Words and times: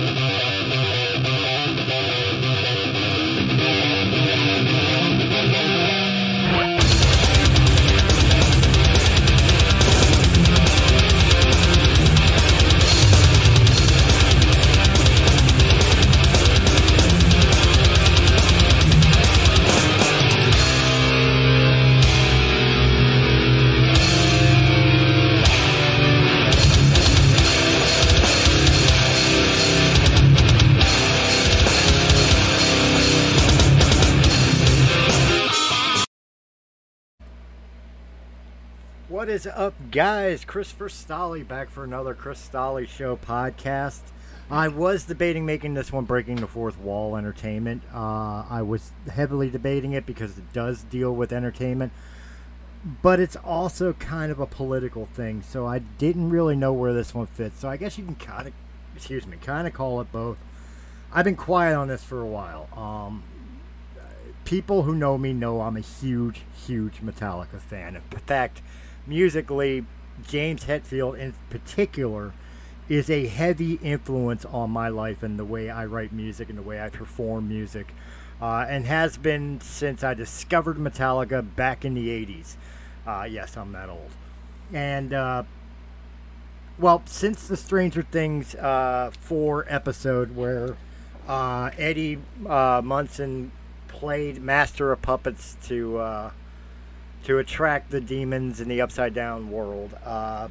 What 0.00 0.49
is 39.40 39.46
up, 39.46 39.72
guys? 39.90 40.44
Christopher 40.44 40.90
Stolle 40.90 41.48
back 41.48 41.70
for 41.70 41.82
another 41.82 42.12
Chris 42.12 42.46
Stolle 42.46 42.86
Show 42.86 43.16
podcast. 43.16 44.00
I 44.50 44.68
was 44.68 45.04
debating 45.04 45.46
making 45.46 45.72
this 45.72 45.90
one 45.90 46.04
breaking 46.04 46.36
the 46.36 46.46
fourth 46.46 46.78
wall 46.78 47.16
entertainment. 47.16 47.82
Uh, 47.90 48.44
I 48.50 48.60
was 48.60 48.92
heavily 49.10 49.48
debating 49.48 49.94
it 49.94 50.04
because 50.04 50.36
it 50.36 50.52
does 50.52 50.82
deal 50.82 51.14
with 51.14 51.32
entertainment, 51.32 51.90
but 53.00 53.18
it's 53.18 53.36
also 53.36 53.94
kind 53.94 54.30
of 54.30 54.40
a 54.40 54.46
political 54.46 55.06
thing. 55.06 55.40
So 55.40 55.66
I 55.66 55.78
didn't 55.78 56.28
really 56.28 56.54
know 56.54 56.74
where 56.74 56.92
this 56.92 57.14
one 57.14 57.26
fits. 57.26 57.60
So 57.60 57.70
I 57.70 57.78
guess 57.78 57.96
you 57.96 58.04
can 58.04 58.16
kind 58.16 58.48
of, 58.48 58.52
excuse 58.94 59.26
me, 59.26 59.38
kind 59.38 59.66
of 59.66 59.72
call 59.72 60.02
it 60.02 60.12
both. 60.12 60.36
I've 61.14 61.24
been 61.24 61.36
quiet 61.36 61.76
on 61.76 61.88
this 61.88 62.04
for 62.04 62.20
a 62.20 62.26
while. 62.26 62.68
Um, 62.76 63.22
people 64.44 64.82
who 64.82 64.94
know 64.94 65.16
me 65.16 65.32
know 65.32 65.62
I'm 65.62 65.78
a 65.78 65.80
huge, 65.80 66.42
huge 66.66 67.00
Metallica 67.00 67.58
fan. 67.58 67.96
In 67.96 68.02
fact, 68.02 68.60
musically, 69.06 69.84
James 70.26 70.64
Hetfield 70.64 71.18
in 71.18 71.34
particular 71.48 72.32
is 72.88 73.08
a 73.08 73.26
heavy 73.26 73.74
influence 73.74 74.44
on 74.44 74.70
my 74.70 74.88
life 74.88 75.22
and 75.22 75.38
the 75.38 75.44
way 75.44 75.70
I 75.70 75.84
write 75.86 76.12
music 76.12 76.48
and 76.48 76.58
the 76.58 76.62
way 76.62 76.82
I 76.82 76.88
perform 76.88 77.48
music, 77.48 77.94
uh, 78.42 78.66
and 78.68 78.84
has 78.86 79.16
been 79.16 79.60
since 79.60 80.02
I 80.02 80.14
discovered 80.14 80.76
Metallica 80.76 81.44
back 81.54 81.84
in 81.84 81.94
the 81.94 82.08
80s. 82.08 82.56
Uh, 83.06 83.26
yes, 83.30 83.56
I'm 83.56 83.72
that 83.72 83.88
old. 83.88 84.10
And, 84.72 85.12
uh, 85.12 85.44
well, 86.78 87.02
since 87.06 87.46
the 87.46 87.56
Stranger 87.56 88.02
Things 88.02 88.54
uh, 88.56 89.12
4 89.20 89.66
episode 89.68 90.34
where 90.34 90.76
uh, 91.28 91.70
Eddie 91.78 92.18
uh, 92.46 92.80
Munson 92.82 93.52
played 93.86 94.42
Master 94.42 94.90
of 94.90 95.00
Puppets 95.02 95.56
to 95.64 96.32
to 97.24 97.38
attract 97.38 97.90
the 97.90 98.00
demons 98.00 98.60
in 98.60 98.68
the 98.68 98.80
upside 98.80 99.14
down 99.14 99.50
world. 99.50 99.96
Uh, 100.04 100.48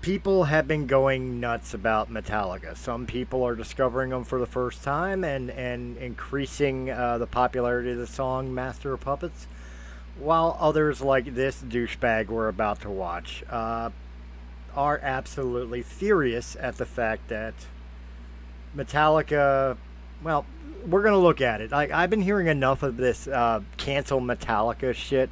people 0.00 0.44
have 0.44 0.68
been 0.68 0.86
going 0.86 1.40
nuts 1.40 1.74
about 1.74 2.10
Metallica. 2.10 2.76
Some 2.76 3.06
people 3.06 3.42
are 3.44 3.54
discovering 3.54 4.10
them 4.10 4.24
for 4.24 4.38
the 4.38 4.46
first 4.46 4.82
time 4.82 5.24
and 5.24 5.50
and 5.50 5.96
increasing 5.96 6.90
uh, 6.90 7.18
the 7.18 7.26
popularity 7.26 7.92
of 7.92 7.98
the 7.98 8.06
song 8.06 8.54
Master 8.54 8.92
of 8.92 9.00
Puppets, 9.00 9.46
while 10.18 10.56
others 10.60 11.00
like 11.00 11.34
this 11.34 11.62
douchebag 11.62 12.28
we're 12.28 12.48
about 12.48 12.80
to 12.82 12.90
watch 12.90 13.42
uh, 13.50 13.90
are 14.74 15.00
absolutely 15.02 15.82
furious 15.82 16.56
at 16.60 16.76
the 16.76 16.86
fact 16.86 17.28
that 17.28 17.54
Metallica, 18.76 19.76
well, 20.22 20.44
we're 20.86 21.02
gonna 21.02 21.18
look 21.18 21.40
at 21.40 21.60
it. 21.60 21.72
I, 21.72 21.88
I've 21.92 22.10
been 22.10 22.22
hearing 22.22 22.46
enough 22.46 22.82
of 22.82 22.96
this 22.96 23.26
uh, 23.26 23.60
cancel 23.76 24.20
Metallica 24.20 24.94
shit 24.94 25.30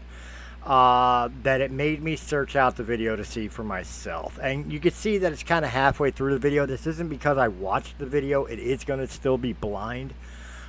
uh, 0.67 1.29
that 1.45 1.61
it 1.61 1.71
made 1.71 2.03
me 2.03 2.17
search 2.17 2.57
out 2.57 2.77
the 2.77 2.83
video 2.83 3.15
to 3.17 3.25
see 3.25 3.49
for 3.49 3.63
myself. 3.63 4.39
And 4.43 4.73
you 4.73 4.81
can 4.81 4.91
see 4.91 5.19
that 5.19 5.33
it's 5.33 5.45
kind 5.45 5.65
of 5.65 5.71
halfway 5.71 6.11
through 6.11 6.33
the 6.33 6.41
video. 6.41 6.67
This 6.67 6.87
isn't 6.87 7.09
because 7.09 7.39
I 7.39 7.49
watched 7.49 7.99
the 7.99 8.07
video. 8.07 8.45
It 8.45 8.59
is 8.59 8.85
gonna 8.85 9.07
still 9.07 9.39
be 9.39 9.53
blind 9.53 10.13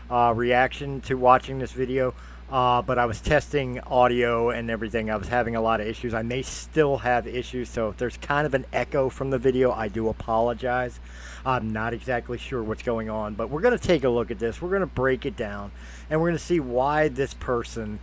uh, 0.09 0.33
reaction 0.35 1.01
to 1.01 1.15
watching 1.15 1.59
this 1.59 1.71
video. 1.71 2.13
Uh, 2.49 2.81
but 2.81 2.97
I 2.97 3.05
was 3.05 3.19
testing 3.19 3.81
audio 3.81 4.51
and 4.51 4.71
everything. 4.71 5.11
I 5.11 5.17
was 5.17 5.27
having 5.27 5.57
a 5.57 5.61
lot 5.61 5.81
of 5.81 5.87
issues. 5.87 6.13
I 6.13 6.21
may 6.21 6.43
still 6.43 6.97
have 6.99 7.27
issues, 7.27 7.67
so 7.67 7.89
if 7.89 7.97
there's 7.97 8.15
kind 8.15 8.45
of 8.45 8.53
an 8.53 8.65
echo 8.71 9.09
from 9.09 9.31
the 9.31 9.37
video, 9.37 9.73
I 9.73 9.89
do 9.89 10.07
apologize. 10.07 10.97
I'm 11.45 11.73
not 11.73 11.93
exactly 11.93 12.37
sure 12.37 12.63
what's 12.63 12.83
going 12.83 13.09
on, 13.09 13.33
but 13.33 13.49
we're 13.49 13.59
going 13.59 13.77
to 13.77 13.85
take 13.85 14.05
a 14.05 14.09
look 14.09 14.31
at 14.31 14.39
this. 14.39 14.61
We're 14.61 14.69
going 14.69 14.79
to 14.79 14.87
break 14.87 15.25
it 15.25 15.35
down, 15.35 15.71
and 16.09 16.21
we're 16.21 16.27
going 16.27 16.37
to 16.37 16.43
see 16.43 16.61
why 16.61 17.09
this 17.09 17.33
person, 17.33 17.99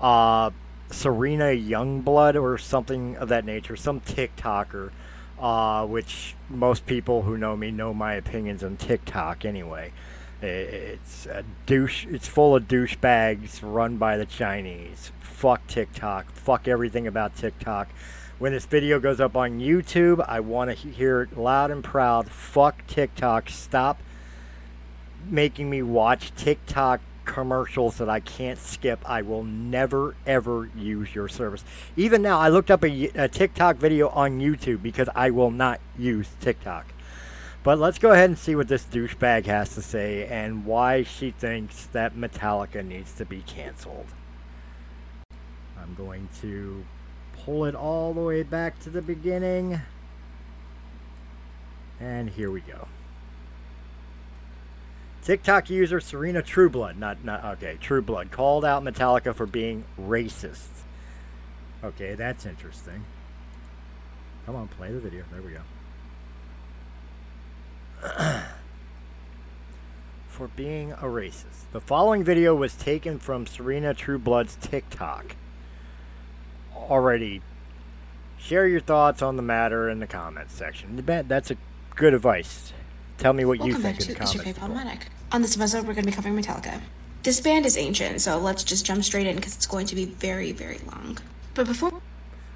uh, 0.00 0.50
Serena 0.90 1.46
Youngblood 1.46 2.40
or 2.40 2.58
something 2.58 3.16
of 3.16 3.28
that 3.28 3.44
nature, 3.44 3.76
some 3.76 4.00
TikToker, 4.00 4.90
uh, 5.38 5.86
which 5.86 6.34
most 6.48 6.86
people 6.86 7.22
who 7.22 7.36
know 7.36 7.56
me 7.56 7.70
know 7.70 7.92
my 7.92 8.14
opinions 8.14 8.62
on 8.62 8.76
TikTok 8.76 9.44
anyway. 9.44 9.92
It's 10.42 11.26
a 11.26 11.44
douche. 11.66 12.06
It's 12.06 12.28
full 12.28 12.54
of 12.54 12.68
douchebags 12.68 13.60
run 13.62 13.96
by 13.96 14.16
the 14.16 14.26
Chinese. 14.26 15.10
Fuck 15.20 15.66
TikTok. 15.66 16.30
Fuck 16.32 16.68
everything 16.68 17.06
about 17.06 17.34
TikTok. 17.34 17.88
When 18.38 18.52
this 18.52 18.66
video 18.66 19.00
goes 19.00 19.20
up 19.20 19.36
on 19.36 19.60
YouTube, 19.60 20.24
I 20.28 20.40
want 20.40 20.70
to 20.70 20.88
hear 20.88 21.22
it 21.22 21.38
loud 21.38 21.70
and 21.70 21.82
proud. 21.82 22.30
Fuck 22.30 22.86
TikTok. 22.86 23.48
Stop 23.48 24.02
making 25.26 25.70
me 25.70 25.82
watch 25.82 26.34
TikTok 26.34 27.00
commercials 27.24 27.98
that 27.98 28.08
I 28.08 28.20
can't 28.20 28.58
skip. 28.58 29.00
I 29.08 29.22
will 29.22 29.44
never 29.44 30.14
ever 30.26 30.70
use 30.76 31.14
your 31.14 31.28
service. 31.28 31.64
Even 31.96 32.22
now, 32.22 32.38
I 32.38 32.48
looked 32.48 32.70
up 32.70 32.84
a, 32.84 33.08
a 33.14 33.28
TikTok 33.28 33.76
video 33.76 34.08
on 34.08 34.40
YouTube 34.40 34.82
because 34.82 35.08
I 35.14 35.30
will 35.30 35.50
not 35.50 35.80
use 35.98 36.28
TikTok. 36.40 36.86
But 37.62 37.78
let's 37.78 37.98
go 37.98 38.12
ahead 38.12 38.28
and 38.28 38.38
see 38.38 38.54
what 38.54 38.68
this 38.68 38.84
douchebag 38.84 39.46
has 39.46 39.74
to 39.74 39.82
say 39.82 40.26
and 40.26 40.66
why 40.66 41.02
she 41.02 41.30
thinks 41.30 41.86
that 41.86 42.14
Metallica 42.14 42.84
needs 42.84 43.14
to 43.14 43.24
be 43.24 43.40
canceled. 43.40 44.06
I'm 45.80 45.94
going 45.94 46.28
to 46.42 46.84
pull 47.44 47.64
it 47.64 47.74
all 47.74 48.12
the 48.12 48.20
way 48.20 48.42
back 48.42 48.78
to 48.80 48.90
the 48.90 49.00
beginning. 49.00 49.80
And 52.00 52.28
here 52.28 52.50
we 52.50 52.60
go. 52.60 52.86
TikTok 55.24 55.70
user 55.70 56.00
Serena 56.00 56.42
Trueblood, 56.42 56.98
not 56.98 57.24
not 57.24 57.42
okay, 57.56 57.78
Trueblood 57.80 58.30
called 58.30 58.62
out 58.62 58.84
Metallica 58.84 59.34
for 59.34 59.46
being 59.46 59.84
racist. 59.98 60.68
Okay, 61.82 62.14
that's 62.14 62.44
interesting. 62.44 63.06
Come 64.44 64.54
on, 64.54 64.68
play 64.68 64.92
the 64.92 65.00
video. 65.00 65.24
There 65.32 65.40
we 65.40 65.52
go. 65.52 65.62
for 70.28 70.48
being 70.48 70.92
a 70.92 71.04
racist. 71.04 71.70
The 71.72 71.80
following 71.80 72.22
video 72.22 72.54
was 72.54 72.74
taken 72.74 73.18
from 73.18 73.46
Serena 73.46 73.94
Trueblood's 73.94 74.56
TikTok. 74.60 75.36
Already, 76.76 77.40
share 78.36 78.68
your 78.68 78.80
thoughts 78.80 79.22
on 79.22 79.36
the 79.36 79.42
matter 79.42 79.88
in 79.88 80.00
the 80.00 80.06
comments 80.06 80.52
section. 80.52 81.02
That's 81.06 81.50
a 81.50 81.56
good 81.94 82.12
advice. 82.12 82.74
Tell 83.18 83.32
me 83.32 83.44
what 83.44 83.58
Welcome 83.58 83.76
you 83.76 83.82
think 83.82 83.98
back 83.98 84.00
in 84.00 84.06
to 84.06 84.38
the 84.38 84.52
comments. 84.52 84.62
Automatic. 84.62 85.06
On 85.32 85.42
this 85.42 85.56
episode, 85.56 85.86
we're 85.86 85.94
going 85.94 86.04
to 86.04 86.10
be 86.10 86.14
covering 86.14 86.36
Metallica. 86.36 86.80
This 87.22 87.40
band 87.40 87.64
is 87.64 87.76
ancient, 87.76 88.20
so 88.20 88.38
let's 88.38 88.62
just 88.62 88.84
jump 88.84 89.02
straight 89.02 89.26
in 89.26 89.36
because 89.36 89.54
it's 89.54 89.66
going 89.66 89.86
to 89.86 89.94
be 89.94 90.04
very, 90.04 90.52
very 90.52 90.78
long. 90.86 91.18
But 91.54 91.66
before 91.66 92.02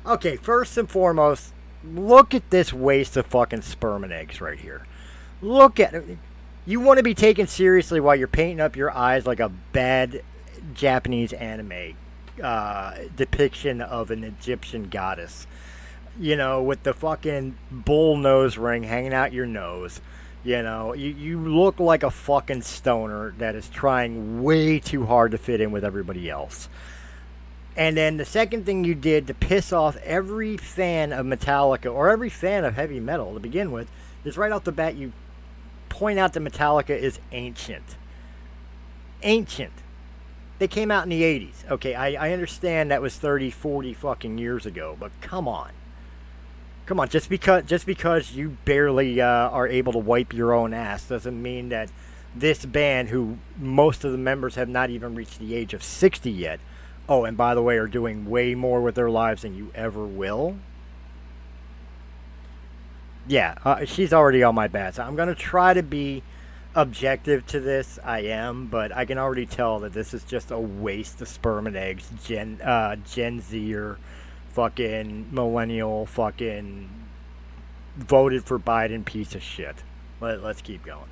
Okay, 0.06 0.36
first 0.36 0.76
and 0.78 0.88
foremost, 0.88 1.52
look 1.84 2.34
at 2.34 2.50
this 2.50 2.72
waste 2.72 3.16
of 3.16 3.26
fucking 3.26 3.62
sperm 3.62 4.04
and 4.04 4.12
eggs 4.12 4.40
right 4.40 4.58
here. 4.58 4.86
Look 5.42 5.78
at 5.78 5.94
it. 5.94 6.18
You 6.66 6.80
want 6.80 6.98
to 6.98 7.02
be 7.02 7.14
taken 7.14 7.46
seriously 7.46 8.00
while 8.00 8.16
you're 8.16 8.28
painting 8.28 8.60
up 8.60 8.76
your 8.76 8.90
eyes 8.90 9.26
like 9.26 9.40
a 9.40 9.48
bad 9.48 10.22
Japanese 10.74 11.32
anime 11.32 11.94
uh, 12.42 12.94
depiction 13.16 13.80
of 13.80 14.10
an 14.10 14.24
Egyptian 14.24 14.88
goddess. 14.88 15.46
You 16.18 16.36
know, 16.36 16.62
with 16.62 16.82
the 16.82 16.94
fucking 16.94 17.56
bull 17.70 18.16
nose 18.16 18.58
ring 18.58 18.82
hanging 18.82 19.14
out 19.14 19.32
your 19.32 19.46
nose. 19.46 20.00
You 20.44 20.62
know, 20.62 20.94
you, 20.94 21.10
you 21.10 21.38
look 21.40 21.80
like 21.80 22.02
a 22.02 22.10
fucking 22.10 22.62
stoner 22.62 23.34
that 23.38 23.54
is 23.54 23.68
trying 23.68 24.42
way 24.42 24.78
too 24.78 25.04
hard 25.04 25.32
to 25.32 25.38
fit 25.38 25.60
in 25.60 25.72
with 25.72 25.84
everybody 25.84 26.30
else. 26.30 26.68
And 27.76 27.96
then 27.96 28.16
the 28.16 28.24
second 28.24 28.66
thing 28.66 28.84
you 28.84 28.94
did 28.94 29.26
to 29.28 29.34
piss 29.34 29.72
off 29.72 29.96
every 29.98 30.56
fan 30.56 31.12
of 31.12 31.26
Metallica 31.26 31.92
or 31.92 32.10
every 32.10 32.30
fan 32.30 32.64
of 32.64 32.74
heavy 32.74 32.98
metal 32.98 33.34
to 33.34 33.40
begin 33.40 33.70
with 33.70 33.88
is 34.24 34.36
right 34.36 34.50
off 34.50 34.64
the 34.64 34.72
bat 34.72 34.96
you 34.96 35.12
point 35.88 36.18
out 36.18 36.32
that 36.32 36.40
Metallica 36.40 36.96
is 36.96 37.18
ancient. 37.32 37.96
Ancient. 39.22 39.72
They 40.58 40.68
came 40.68 40.90
out 40.90 41.04
in 41.04 41.10
the 41.10 41.22
80s. 41.22 41.70
Okay, 41.70 41.94
I, 41.94 42.28
I 42.28 42.32
understand 42.32 42.90
that 42.90 43.02
was 43.02 43.16
30, 43.16 43.50
40 43.50 43.94
fucking 43.94 44.38
years 44.38 44.66
ago, 44.66 44.96
but 44.98 45.12
come 45.20 45.46
on. 45.46 45.70
Come 46.88 47.00
on, 47.00 47.10
just 47.10 47.28
because 47.28 47.64
just 47.64 47.84
because 47.84 48.32
you 48.32 48.56
barely 48.64 49.20
uh, 49.20 49.26
are 49.26 49.68
able 49.68 49.92
to 49.92 49.98
wipe 49.98 50.32
your 50.32 50.54
own 50.54 50.72
ass 50.72 51.06
doesn't 51.06 51.42
mean 51.42 51.68
that 51.68 51.90
this 52.34 52.64
band, 52.64 53.10
who 53.10 53.36
most 53.58 54.04
of 54.04 54.12
the 54.12 54.16
members 54.16 54.54
have 54.54 54.70
not 54.70 54.88
even 54.88 55.14
reached 55.14 55.38
the 55.38 55.54
age 55.54 55.74
of 55.74 55.82
60 55.82 56.30
yet, 56.30 56.60
oh, 57.06 57.26
and 57.26 57.36
by 57.36 57.54
the 57.54 57.60
way, 57.60 57.76
are 57.76 57.88
doing 57.88 58.24
way 58.24 58.54
more 58.54 58.80
with 58.80 58.94
their 58.94 59.10
lives 59.10 59.42
than 59.42 59.54
you 59.54 59.70
ever 59.74 60.06
will. 60.06 60.56
Yeah, 63.26 63.56
uh, 63.66 63.84
she's 63.84 64.14
already 64.14 64.42
on 64.42 64.54
my 64.54 64.66
bad. 64.66 64.94
So 64.94 65.02
I'm 65.02 65.14
gonna 65.14 65.34
try 65.34 65.74
to 65.74 65.82
be 65.82 66.22
objective 66.74 67.46
to 67.48 67.60
this. 67.60 67.98
I 68.02 68.20
am, 68.20 68.66
but 68.66 68.96
I 68.96 69.04
can 69.04 69.18
already 69.18 69.44
tell 69.44 69.78
that 69.80 69.92
this 69.92 70.14
is 70.14 70.24
just 70.24 70.50
a 70.50 70.58
waste 70.58 71.20
of 71.20 71.28
sperm 71.28 71.66
and 71.66 71.76
eggs. 71.76 72.08
Gen 72.24 72.62
uh, 72.62 72.96
Gen 72.96 73.42
Z 73.42 73.74
or 73.74 73.98
fucking 74.52 75.28
millennial 75.30 76.06
fucking 76.06 76.88
voted 77.96 78.44
for 78.44 78.58
Biden 78.58 79.04
piece 79.04 79.34
of 79.34 79.42
shit. 79.42 79.76
Let, 80.20 80.42
let's 80.42 80.62
keep 80.62 80.84
going. 80.84 81.08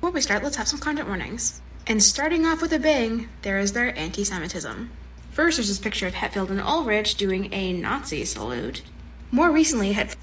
Before 0.00 0.12
we 0.12 0.20
start, 0.20 0.42
let's 0.42 0.56
have 0.56 0.68
some 0.68 0.80
content 0.80 1.08
warnings. 1.08 1.60
And 1.86 2.02
starting 2.02 2.46
off 2.46 2.62
with 2.62 2.72
a 2.72 2.78
bang, 2.78 3.28
there 3.42 3.58
is 3.58 3.72
their 3.72 3.96
anti 3.98 4.24
Semitism. 4.24 4.90
First, 5.30 5.56
there's 5.56 5.68
this 5.68 5.78
picture 5.78 6.06
of 6.06 6.14
Hetfield 6.14 6.50
and 6.50 6.60
Ulrich 6.60 7.14
doing 7.14 7.52
a 7.52 7.72
Nazi 7.72 8.24
salute. 8.24 8.82
More 9.30 9.50
recently, 9.50 9.92
Het. 9.92 10.16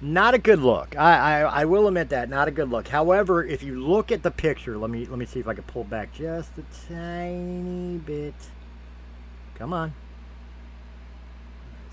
Not 0.00 0.34
a 0.34 0.38
good 0.38 0.60
look. 0.60 0.96
I, 0.96 1.40
I, 1.40 1.40
I 1.40 1.64
will 1.64 1.88
admit 1.88 2.10
that. 2.10 2.28
Not 2.28 2.48
a 2.48 2.50
good 2.50 2.70
look. 2.70 2.88
However, 2.88 3.44
if 3.44 3.62
you 3.62 3.80
look 3.80 4.12
at 4.12 4.22
the 4.22 4.30
picture, 4.30 4.76
let 4.76 4.90
me 4.90 5.06
let 5.06 5.18
me 5.18 5.26
see 5.26 5.40
if 5.40 5.48
I 5.48 5.54
can 5.54 5.64
pull 5.64 5.84
back 5.84 6.12
just 6.12 6.50
a 6.58 6.64
tiny 6.88 7.98
bit. 7.98 8.34
Come 9.54 9.72
on. 9.72 9.92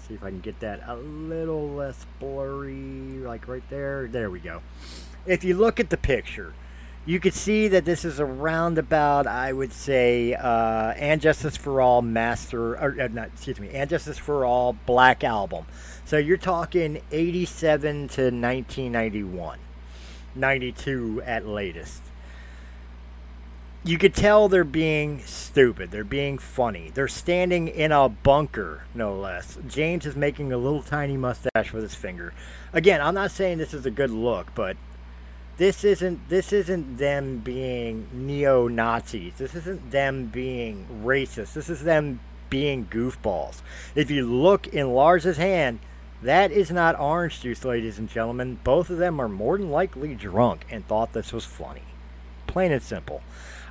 See 0.07 0.13
if 0.13 0.23
I 0.23 0.29
can 0.29 0.39
get 0.39 0.59
that 0.59 0.81
a 0.87 0.95
little 0.95 1.69
less 1.69 2.05
blurry, 2.19 3.19
like 3.23 3.47
right 3.47 3.67
there. 3.69 4.07
There 4.07 4.29
we 4.29 4.39
go. 4.39 4.61
If 5.25 5.43
you 5.43 5.55
look 5.55 5.79
at 5.79 5.89
the 5.89 5.97
picture, 5.97 6.53
you 7.07 7.19
can 7.19 7.31
see 7.31 7.67
that 7.69 7.85
this 7.85 8.05
is 8.05 8.19
a 8.19 8.25
roundabout, 8.25 9.25
I 9.25 9.51
would 9.51 9.73
say, 9.73 10.35
uh, 10.35 10.93
and 10.97 11.21
Justice 11.21 11.57
for 11.57 11.81
All 11.81 12.03
Master, 12.03 12.77
or 12.77 12.95
uh, 13.01 13.07
not, 13.07 13.29
excuse 13.29 13.59
me, 13.59 13.69
and 13.69 13.89
Justice 13.89 14.19
for 14.19 14.45
All 14.45 14.73
Black 14.85 15.23
Album. 15.23 15.65
So 16.05 16.17
you're 16.17 16.37
talking 16.37 17.01
87 17.11 18.07
to 18.09 18.21
1991, 18.25 19.59
92 20.35 21.23
at 21.25 21.47
latest 21.47 22.01
you 23.85 23.99
could 23.99 24.15
tell 24.15 24.49
they're 24.49 24.63
being 24.63 25.21
stupid. 25.25 25.91
They're 25.91 26.03
being 26.03 26.39
funny. 26.39 26.89
They're 26.91 27.07
standing 27.07 27.67
in 27.67 27.91
a 27.91 28.09
bunker, 28.09 28.85
no 28.95 29.15
less. 29.15 29.59
James 29.67 30.07
is 30.07 30.15
making 30.15 30.51
a 30.51 30.57
little 30.57 30.81
tiny 30.81 31.17
mustache 31.17 31.71
with 31.71 31.83
his 31.83 31.93
finger. 31.93 32.33
Again, 32.73 32.99
I'm 32.99 33.13
not 33.13 33.29
saying 33.29 33.59
this 33.59 33.75
is 33.75 33.85
a 33.85 33.91
good 33.91 34.09
look, 34.09 34.47
but 34.55 34.75
this 35.57 35.83
isn't 35.83 36.29
this 36.29 36.51
isn't 36.51 36.97
them 36.97 37.37
being 37.37 38.07
neo 38.11 38.67
Nazis. 38.67 39.35
This 39.37 39.53
isn't 39.53 39.91
them 39.91 40.25
being 40.25 40.87
racist. 41.03 41.53
This 41.53 41.69
is 41.69 41.83
them 41.83 42.21
being 42.49 42.87
goofballs. 42.87 43.61
If 43.93 44.09
you 44.09 44.25
look 44.25 44.65
in 44.67 44.95
Lars's 44.95 45.37
hand, 45.37 45.77
that 46.23 46.51
is 46.51 46.71
not 46.71 46.99
orange 46.99 47.41
juice, 47.41 47.63
ladies 47.63 47.99
and 47.99 48.09
gentlemen. 48.09 48.57
Both 48.63 48.89
of 48.89 48.97
them 48.97 49.19
are 49.19 49.29
more 49.29 49.59
than 49.59 49.69
likely 49.69 50.15
drunk 50.15 50.65
and 50.71 50.87
thought 50.87 51.13
this 51.13 51.31
was 51.31 51.45
funny. 51.45 51.83
Plain 52.47 52.71
and 52.71 52.81
simple. 52.81 53.21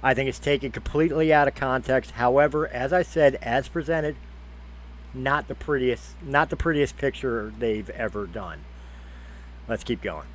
I 0.05 0.13
think 0.13 0.29
it's 0.29 0.39
taken 0.39 0.71
completely 0.71 1.33
out 1.33 1.49
of 1.49 1.55
context. 1.55 2.13
However, 2.13 2.69
as 2.69 2.93
I 2.93 3.03
said, 3.03 3.37
as 3.43 3.69
presented, 3.69 4.17
not 5.15 5.49
the 5.49 5.55
prettiest, 5.55 6.15
not 6.23 6.51
the 6.51 6.57
prettiest 6.57 6.99
picture 6.99 7.53
they've 7.59 7.89
ever 7.91 8.27
done. 8.27 8.65
Let's 9.67 9.83
keep 9.83 10.03
going. 10.03 10.27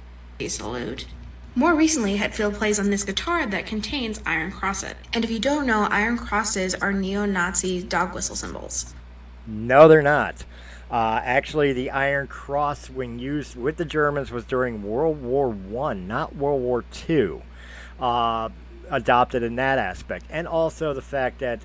Salute. 0.48 1.06
More 1.54 1.76
recently, 1.76 2.18
Hetfield 2.18 2.56
plays 2.56 2.80
on 2.80 2.90
this 2.90 3.04
guitar 3.04 3.46
that 3.46 3.68
contains 3.68 4.22
iron 4.26 4.52
crosses. 4.52 4.96
And 5.14 5.24
if 5.24 5.30
you 5.30 5.40
don't 5.40 5.68
know, 5.68 5.88
iron 5.92 6.18
crosses 6.18 6.74
are 6.74 6.92
neo-Nazi 6.92 7.84
dog 7.84 8.16
whistle 8.16 8.36
symbols. 8.36 8.94
No, 9.46 9.88
they're 9.88 10.02
not. 10.02 10.46
Uh, 10.90 11.22
actually, 11.24 11.74
the 11.74 11.92
Iron 11.92 12.26
Cross, 12.26 12.90
when 12.90 13.20
used 13.20 13.56
with 13.56 13.78
the 13.78 13.86
Germans, 13.86 14.32
was 14.32 14.44
during 14.46 14.82
World 14.82 15.22
War 15.22 15.48
One, 15.50 16.08
not 16.08 16.36
World 16.36 16.64
War 16.64 16.84
Two. 16.92 17.44
Uh, 18.00 18.50
adopted 18.90 19.44
in 19.44 19.56
that 19.56 19.78
aspect. 19.78 20.26
And 20.30 20.48
also 20.48 20.94
the 20.94 21.02
fact 21.02 21.40
that 21.40 21.62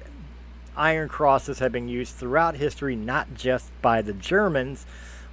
iron 0.77 1.09
crosses 1.09 1.59
have 1.61 1.73
been 1.73 1.89
used 1.89 2.15
throughout 2.15 2.57
history, 2.57 2.97
not 2.97 3.35
just 3.35 3.71
by 3.81 4.03
the 4.03 4.13
Germans 4.13 4.87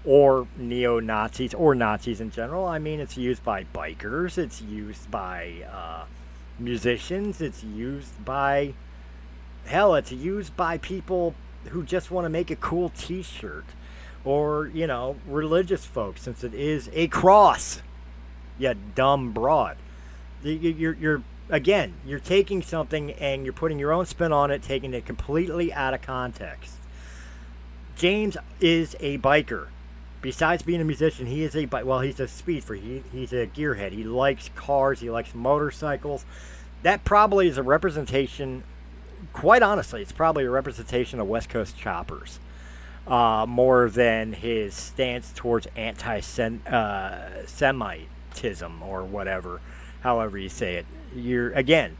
or 0.03 0.47
neo 0.57 0.99
Nazis 0.99 1.53
or 1.53 1.75
Nazis 1.75 2.21
in 2.21 2.31
general. 2.31 2.65
I 2.65 2.79
mean, 2.79 2.99
it's 2.99 3.17
used 3.17 3.43
by 3.43 3.65
bikers, 3.73 4.37
it's 4.37 4.61
used 4.61 5.09
by 5.11 5.65
uh, 5.71 6.05
musicians, 6.59 7.41
it's 7.41 7.63
used 7.63 8.23
by, 8.25 8.73
hell, 9.65 9.95
it's 9.95 10.11
used 10.11 10.55
by 10.55 10.77
people 10.77 11.35
who 11.65 11.83
just 11.83 12.09
want 12.09 12.25
to 12.25 12.29
make 12.29 12.49
a 12.49 12.55
cool 12.55 12.89
t 12.89 13.21
shirt 13.21 13.65
or, 14.23 14.67
you 14.73 14.87
know, 14.87 15.15
religious 15.27 15.85
folks, 15.85 16.21
since 16.21 16.43
it 16.43 16.53
is 16.53 16.89
a 16.93 17.07
cross. 17.07 17.81
You 18.59 18.75
dumb 18.95 19.31
broad. 19.31 19.77
You're, 20.43 20.93
you're 20.93 21.23
again, 21.51 21.93
you're 22.05 22.19
taking 22.19 22.63
something 22.63 23.11
and 23.11 23.43
you're 23.43 23.53
putting 23.53 23.77
your 23.77 23.91
own 23.91 24.07
spin 24.07 24.31
on 24.31 24.49
it, 24.49 24.63
taking 24.63 24.93
it 24.95 25.05
completely 25.05 25.71
out 25.71 25.93
of 25.93 26.01
context. 26.01 26.77
James 27.95 28.37
is 28.59 28.95
a 28.99 29.19
biker. 29.19 29.67
Besides 30.21 30.63
being 30.63 30.81
a 30.81 30.85
musician, 30.85 31.27
he 31.27 31.43
is 31.43 31.55
a 31.55 31.65
well, 31.65 31.99
he's 31.99 32.19
a 32.19 32.27
speed 32.27 32.63
freak. 32.63 32.81
He, 32.83 33.03
he's 33.11 33.33
a 33.33 33.45
gearhead. 33.47 33.91
He 33.91 34.03
likes 34.03 34.49
cars. 34.55 35.01
He 35.01 35.09
likes 35.09 35.35
motorcycles. 35.35 36.25
That 36.83 37.03
probably 37.03 37.47
is 37.47 37.57
a 37.57 37.63
representation. 37.63 38.63
Quite 39.33 39.61
honestly, 39.61 40.01
it's 40.01 40.11
probably 40.11 40.45
a 40.45 40.49
representation 40.49 41.19
of 41.19 41.27
West 41.27 41.49
Coast 41.49 41.77
choppers, 41.77 42.39
uh, 43.07 43.45
more 43.47 43.89
than 43.89 44.33
his 44.33 44.73
stance 44.73 45.31
towards 45.35 45.67
anti-Semitism 45.75 46.61
uh, 48.81 48.85
or 48.85 49.03
whatever, 49.03 49.61
however 50.01 50.39
you 50.39 50.49
say 50.49 50.75
it 50.75 50.85
you're 51.15 51.51
again 51.53 51.97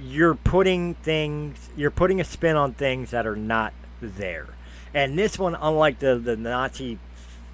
you're 0.00 0.34
putting 0.34 0.94
things 0.94 1.70
you're 1.76 1.90
putting 1.90 2.20
a 2.20 2.24
spin 2.24 2.56
on 2.56 2.72
things 2.72 3.10
that 3.10 3.26
are 3.26 3.36
not 3.36 3.72
there. 4.00 4.48
And 4.94 5.18
this 5.18 5.38
one 5.38 5.54
unlike 5.54 5.98
the 5.98 6.16
the 6.16 6.36
nazi 6.36 6.98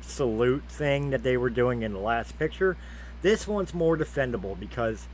salute 0.00 0.64
thing 0.68 1.10
that 1.10 1.22
they 1.22 1.36
were 1.36 1.50
doing 1.50 1.82
in 1.82 1.92
the 1.92 1.98
last 1.98 2.38
picture 2.38 2.76
this 3.20 3.46
one's 3.46 3.74
more 3.74 3.96
defendable 3.96 4.58
because 4.58 5.06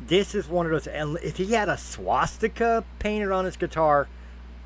this 0.00 0.34
is 0.34 0.48
one 0.48 0.64
of 0.64 0.72
those 0.72 0.86
and 0.86 1.18
if 1.22 1.36
he 1.36 1.52
had 1.52 1.68
a 1.68 1.76
swastika 1.76 2.84
painted 2.98 3.30
on 3.30 3.44
his 3.44 3.56
guitar 3.56 4.08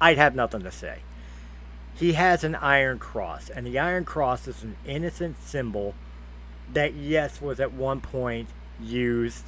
i'd 0.01 0.19
have 0.19 0.35
nothing 0.35 0.63
to 0.63 0.71
say. 0.71 1.01
He 1.95 2.15
has 2.15 2.43
an 2.45 2.55
iron 2.55 2.99
cross 2.99 3.51
and 3.51 3.67
the 3.67 3.79
iron 3.79 4.05
cross 4.05 4.47
is 4.47 4.63
an 4.63 4.77
innocent 4.87 5.37
symbol 5.43 5.95
that 6.73 6.95
yes 6.95 7.41
was 7.41 7.61
at 7.61 7.73
one 7.73 8.01
point 8.01 8.49
used 8.81 9.45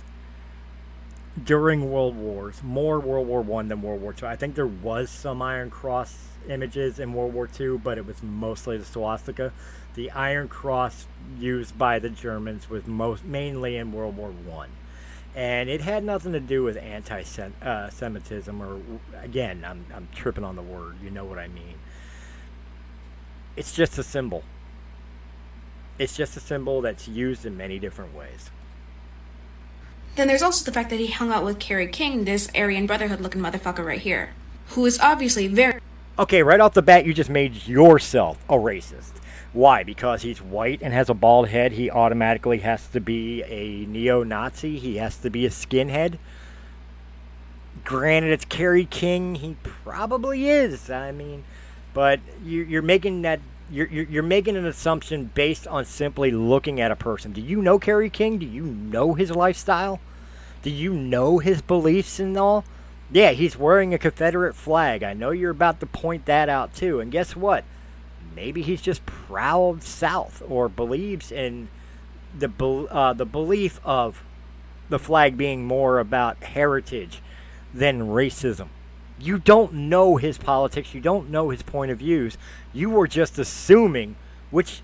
during 1.43 1.90
World 1.90 2.16
Wars, 2.16 2.62
more 2.62 3.00
World 3.00 3.26
War 3.26 3.43
One 3.43 3.69
than 3.69 3.83
World 3.83 4.00
War 4.00 4.12
Two. 4.12 4.26
I 4.26 4.37
think 4.37 4.54
there 4.54 4.66
was 4.66 5.11
some 5.11 5.43
Iron 5.43 5.71
Cross 5.71 6.16
images 6.49 6.99
in 6.99 7.12
World 7.12 7.35
War 7.35 7.47
Two, 7.47 7.81
but 7.83 7.99
it 7.99 8.07
was 8.07 8.23
mostly 8.23 8.76
the 8.76 8.85
swastika. 8.85 9.52
The 9.95 10.11
Iron 10.12 10.49
Cross 10.49 11.07
used 11.38 11.76
by 11.76 11.99
the 11.99 12.11
Germans 12.11 12.71
was 12.71 12.87
most 12.87 13.25
mainly 13.25 13.76
in 13.76 13.93
World 13.93 14.16
War 14.16 14.31
One, 14.31 14.71
and 15.35 15.69
it 15.69 15.81
had 15.81 16.04
nothing 16.04 16.33
to 16.33 16.40
do 16.40 16.62
with 16.62 16.76
anti-Semitism 16.76 18.61
uh, 18.61 18.64
or 18.64 18.81
again, 19.21 19.64
I'm 19.66 19.87
I'm 19.95 20.09
tripping 20.14 20.45
on 20.45 20.54
the 20.57 20.62
word. 20.62 20.97
You 21.02 21.11
know 21.11 21.25
what 21.25 21.38
I 21.38 21.49
mean? 21.49 21.78
It's 23.57 23.73
just 23.73 23.99
a 23.99 24.02
symbol. 24.02 24.45
It's 25.99 26.16
just 26.16 26.37
a 26.37 26.40
symbol 26.40 26.81
that's 26.81 27.07
used 27.07 27.47
in 27.47 27.57
many 27.57 27.78
different 27.78 28.14
ways. 28.14 28.50
Then 30.16 30.28
there's 30.28 30.42
also 30.42 30.64
the 30.64 30.73
fact 30.73 30.90
that 30.90 31.00
he 31.00 31.09
hung 31.09 31.33
out 31.33 31.44
with 31.44 31.59
Kerry 31.59 31.88
King, 31.88 32.25
this 32.25 32.49
Aryan 32.54 32.87
Brotherhood 32.87 33.21
looking 33.21 33.42
motherfucker 33.42 33.85
right 33.85 34.00
here, 34.00 34.30
who 34.68 34.87
is 34.87 34.99
obviously 35.00 35.49
very. 35.49 35.80
Okay, 36.18 36.42
right 36.42 36.61
off 36.61 36.75
the 36.75 36.83
bat, 36.83 37.04
you 37.04 37.12
just 37.12 37.30
made 37.30 37.66
yourself 37.66 38.38
a 38.49 38.54
racist. 38.54 39.14
Why? 39.52 39.83
Because 39.83 40.23
he's 40.23 40.40
white 40.40 40.83
and 40.83 40.92
has 40.92 41.09
a 41.09 41.14
bald 41.14 41.49
head, 41.49 41.73
he 41.73 41.90
automatically 41.90 42.59
has 42.59 42.87
to 42.88 43.00
be 43.00 43.42
a 43.44 43.87
neo 43.87 44.23
Nazi? 44.23 44.78
He 44.78 44.97
has 44.97 45.16
to 45.18 45.30
be 45.30 45.47
a 45.47 45.50
skinhead? 45.50 46.18
Granted, 47.85 48.30
it's 48.33 48.44
Kerry 48.44 48.85
King. 48.85 49.35
He 49.37 49.56
probably 49.62 50.49
is. 50.49 50.90
I 50.90 51.11
mean, 51.11 51.44
but 51.92 52.21
you're 52.44 52.83
making 52.83 53.23
that 53.23 53.40
you're, 53.71 53.87
you're, 53.87 54.23
making 54.23 54.56
an 54.56 54.66
assumption 54.66 55.30
based 55.35 55.66
on 55.66 55.85
simply 55.85 56.30
looking 56.30 56.80
at 56.80 56.90
a 56.90 56.97
person. 56.97 57.33
Do 57.33 57.40
you 57.40 57.62
know 57.62 57.78
Kerry 57.78 58.11
King? 58.11 58.38
Do 58.38 58.47
you 58.47 58.64
know 58.64 59.14
his 59.14 59.30
lifestyle? 59.30 60.00
Do 60.62 60.71
you 60.71 60.92
know 60.92 61.38
his 61.38 61.62
beliefs 61.62 62.18
and 62.18 62.37
all? 62.37 62.64
Yeah, 63.11 63.30
he's 63.30 63.56
wearing 63.56 63.92
a 63.92 63.99
Confederate 63.99 64.54
flag. 64.54 65.02
I 65.02 65.12
know 65.12 65.30
you're 65.30 65.50
about 65.50 65.80
to 65.80 65.87
point 65.87 66.26
that 66.26 66.49
out 66.49 66.75
too. 66.75 67.00
And 67.00 67.12
guess 67.12 67.37
what? 67.37 67.64
Maybe 68.35 68.62
he's 68.62 68.83
just 68.83 69.06
proud 69.06 69.83
South 69.83 70.42
or 70.49 70.68
believes 70.68 71.30
in 71.30 71.68
the 72.37 72.50
uh, 72.90 73.12
the 73.12 73.26
belief 73.26 73.80
of 73.85 74.25
the 74.88 74.99
flag 74.99 75.37
being 75.37 75.64
more 75.64 75.99
about 75.99 76.42
heritage 76.42 77.23
than 77.73 78.09
racism. 78.09 78.68
You 79.18 79.38
don't 79.38 79.73
know 79.73 80.16
his 80.16 80.38
politics. 80.38 80.94
You 80.94 81.00
don't 81.00 81.30
know 81.30 81.50
his 81.50 81.62
point 81.62 81.90
of 81.90 81.99
views. 81.99 82.37
You 82.73 82.90
were 82.90 83.06
just 83.06 83.38
assuming, 83.38 84.16
which 84.50 84.83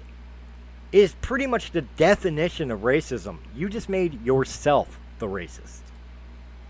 is 0.92 1.14
pretty 1.20 1.46
much 1.46 1.72
the 1.72 1.82
definition 1.82 2.70
of 2.70 2.80
racism. 2.80 3.38
You 3.54 3.68
just 3.68 3.88
made 3.88 4.24
yourself 4.24 4.98
the 5.18 5.26
racist. 5.26 5.80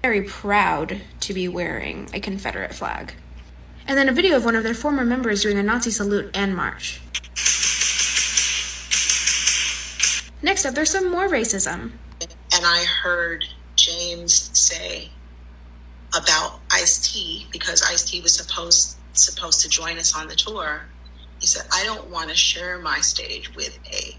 Very 0.02 0.23
proud 0.23 1.00
to 1.21 1.35
be 1.35 1.49
wearing 1.49 2.09
a 2.14 2.21
Confederate 2.21 2.75
flag. 2.75 3.14
And 3.87 3.99
then 3.99 4.09
a 4.09 4.12
video 4.12 4.37
of 4.37 4.45
one 4.45 4.57
of 4.57 4.62
their 4.62 4.75
former 4.75 5.05
members 5.05 5.43
doing 5.43 5.59
a 5.59 5.62
Nazi 5.62 5.90
salute 5.90 6.31
and 6.35 6.55
march. 6.57 7.00
Next 10.43 10.64
up, 10.64 10.75
there's 10.75 10.90
some 10.90 11.11
more 11.11 11.29
racism. 11.29 11.93
And 12.55 12.64
I 12.64 12.85
heard 13.02 13.45
James 13.76 14.50
say 14.59 15.11
about 16.14 16.61
Ice 16.71 16.99
T 16.99 17.47
because 17.50 17.83
Ice 17.83 18.02
T 18.02 18.21
was 18.21 18.35
supposed 18.35 18.97
supposed 19.12 19.61
to 19.61 19.69
join 19.69 19.99
us 19.99 20.14
on 20.14 20.29
the 20.29 20.37
tour. 20.37 20.83
He 21.40 21.47
said, 21.47 21.67
"I 21.73 21.85
don't 21.85 22.07
want 22.09 22.29
to 22.31 22.37
share 22.37 22.79
my 22.79 23.00
stage 23.00 23.55
with 23.55 23.79
a 23.90 24.17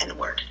N 0.00 0.16
word." 0.16 0.42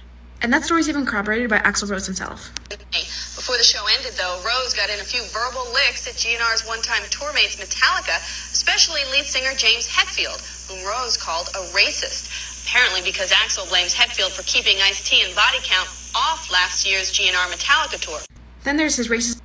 And 0.42 0.52
that 0.54 0.66
story 0.66 0.82
is 0.82 0.90
even 0.90 1.06
corroborated 1.06 1.50
by 1.50 1.60
Axl 1.60 1.90
Rose 1.90 2.06
himself. 2.06 2.52
Before 2.70 3.58
the 3.58 3.64
show 3.64 3.86
ended, 3.88 4.14
though, 4.18 4.42
Rose 4.46 4.74
got 4.74 4.90
in 4.90 5.00
a 5.00 5.04
few 5.04 5.24
verbal 5.32 5.72
licks 5.72 6.08
at 6.08 6.16
GNR's 6.16 6.66
one-time 6.66 7.04
tour 7.10 7.32
mates 7.34 7.56
Metallica, 7.56 8.18
especially 8.52 9.02
lead 9.12 9.26
singer 9.26 9.54
James 9.56 9.88
Hetfield, 9.88 10.40
whom 10.68 10.86
Rose 10.86 11.18
called 11.18 11.48
a 11.56 11.60
racist. 11.72 12.28
Apparently 12.66 13.02
because 13.02 13.32
Axl 13.32 13.68
blames 13.70 13.94
Hetfield 13.94 14.32
for 14.32 14.44
keeping 14.44 14.82
Ice-T 14.82 15.22
and 15.22 15.36
Body 15.36 15.60
Count 15.64 15.90
off 16.16 16.50
last 16.52 16.86
year's 16.86 17.12
GNR 17.12 17.48
Metallica 17.52 18.00
tour. 18.00 18.20
Then 18.64 18.78
there's 18.78 18.96
his 18.96 19.10
racist 19.10 19.42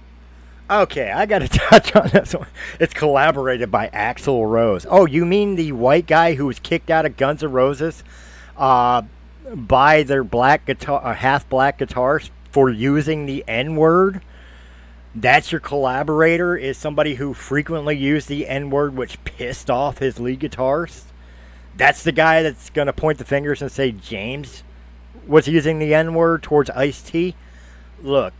Okay, 0.70 1.10
I 1.10 1.24
got 1.24 1.38
to 1.38 1.48
touch 1.48 1.96
on 1.96 2.08
this 2.08 2.34
one. 2.34 2.48
It's 2.78 2.92
collaborated 2.92 3.70
by 3.70 3.88
Axl 3.88 4.48
Rose. 4.48 4.86
Oh, 4.88 5.06
you 5.06 5.24
mean 5.24 5.56
the 5.56 5.72
white 5.72 6.06
guy 6.06 6.34
who 6.34 6.46
was 6.46 6.58
kicked 6.58 6.90
out 6.90 7.06
of 7.06 7.16
Guns 7.16 7.42
N' 7.42 7.52
Roses 7.52 8.04
uh, 8.56 9.02
by 9.54 10.02
their 10.02 10.24
black 10.24 10.66
guitar, 10.66 11.04
uh, 11.04 11.14
half 11.14 11.48
black 11.48 11.78
guitars 11.78 12.30
for 12.50 12.68
using 12.68 13.24
the 13.24 13.44
N 13.48 13.76
word? 13.76 14.20
That's 15.14 15.50
your 15.50 15.60
collaborator? 15.60 16.54
Is 16.56 16.76
somebody 16.76 17.14
who 17.14 17.32
frequently 17.32 17.96
used 17.96 18.28
the 18.28 18.46
N 18.46 18.68
word, 18.68 18.94
which 18.94 19.22
pissed 19.24 19.70
off 19.70 19.98
his 19.98 20.20
lead 20.20 20.40
guitarist? 20.40 21.04
That's 21.76 22.02
the 22.02 22.12
guy 22.12 22.42
that's 22.42 22.68
going 22.70 22.86
to 22.86 22.92
point 22.92 23.18
the 23.18 23.24
fingers 23.24 23.62
and 23.62 23.72
say 23.72 23.92
James 23.92 24.64
was 25.26 25.48
using 25.48 25.78
the 25.78 25.94
N 25.94 26.12
word 26.12 26.42
towards 26.42 26.68
Ice 26.70 27.00
T? 27.00 27.34
Look, 28.02 28.34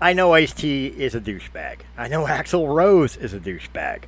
I 0.00 0.12
know 0.12 0.32
Ice 0.32 0.52
T 0.52 0.86
is 0.86 1.14
a 1.14 1.20
douchebag. 1.20 1.80
I 1.96 2.08
know 2.08 2.24
Axl 2.26 2.72
Rose 2.72 3.16
is 3.16 3.34
a 3.34 3.40
douchebag. 3.40 4.04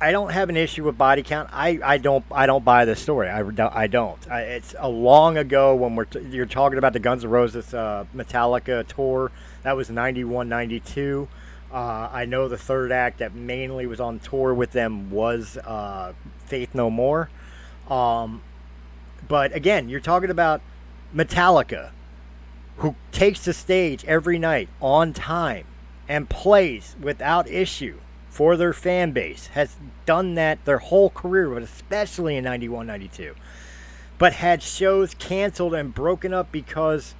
I 0.00 0.12
don't 0.12 0.30
have 0.30 0.50
an 0.50 0.56
issue 0.56 0.84
with 0.84 0.98
body 0.98 1.22
count. 1.22 1.48
I, 1.52 1.80
I 1.82 1.98
don't 1.98 2.24
I 2.30 2.46
don't 2.46 2.64
buy 2.64 2.84
this 2.84 3.00
story. 3.00 3.28
I, 3.28 3.42
I 3.72 3.86
don't. 3.86 4.30
I, 4.30 4.42
it's 4.42 4.74
a 4.78 4.88
long 4.88 5.38
ago 5.38 5.74
when 5.74 5.96
we're 5.96 6.04
t- 6.04 6.20
you're 6.20 6.44
talking 6.44 6.76
about 6.76 6.92
the 6.92 6.98
Guns 6.98 7.24
N' 7.24 7.30
Roses 7.30 7.72
uh, 7.72 8.04
Metallica 8.14 8.86
tour. 8.86 9.32
That 9.62 9.74
was 9.74 9.88
91, 9.88 10.48
92. 10.50 11.28
Uh, 11.72 12.08
I 12.12 12.26
know 12.26 12.46
the 12.46 12.58
third 12.58 12.92
act 12.92 13.18
that 13.18 13.34
mainly 13.34 13.86
was 13.86 13.98
on 13.98 14.18
tour 14.18 14.52
with 14.52 14.72
them 14.72 15.10
was 15.10 15.56
uh, 15.56 16.12
Faith 16.44 16.74
No 16.74 16.90
More. 16.90 17.30
Um, 17.88 18.42
but 19.26 19.54
again, 19.54 19.88
you're 19.88 20.00
talking 20.00 20.30
about 20.30 20.60
Metallica, 21.14 21.90
who 22.78 22.94
takes 23.12 23.44
the 23.44 23.52
stage 23.52 24.04
every 24.04 24.38
night 24.38 24.68
on 24.80 25.12
time 25.12 25.64
and 26.08 26.28
plays 26.28 26.94
without 27.00 27.48
issue 27.48 27.98
for 28.28 28.56
their 28.56 28.74
fan 28.74 29.12
base, 29.12 29.46
has 29.48 29.76
done 30.04 30.34
that 30.34 30.62
their 30.66 30.78
whole 30.78 31.08
career, 31.08 31.48
but 31.48 31.62
especially 31.62 32.36
in 32.36 32.44
91 32.44 32.86
92. 32.86 33.34
But 34.18 34.34
had 34.34 34.62
shows 34.62 35.14
canceled 35.14 35.74
and 35.74 35.94
broken 35.94 36.34
up 36.34 36.52
because 36.52 37.14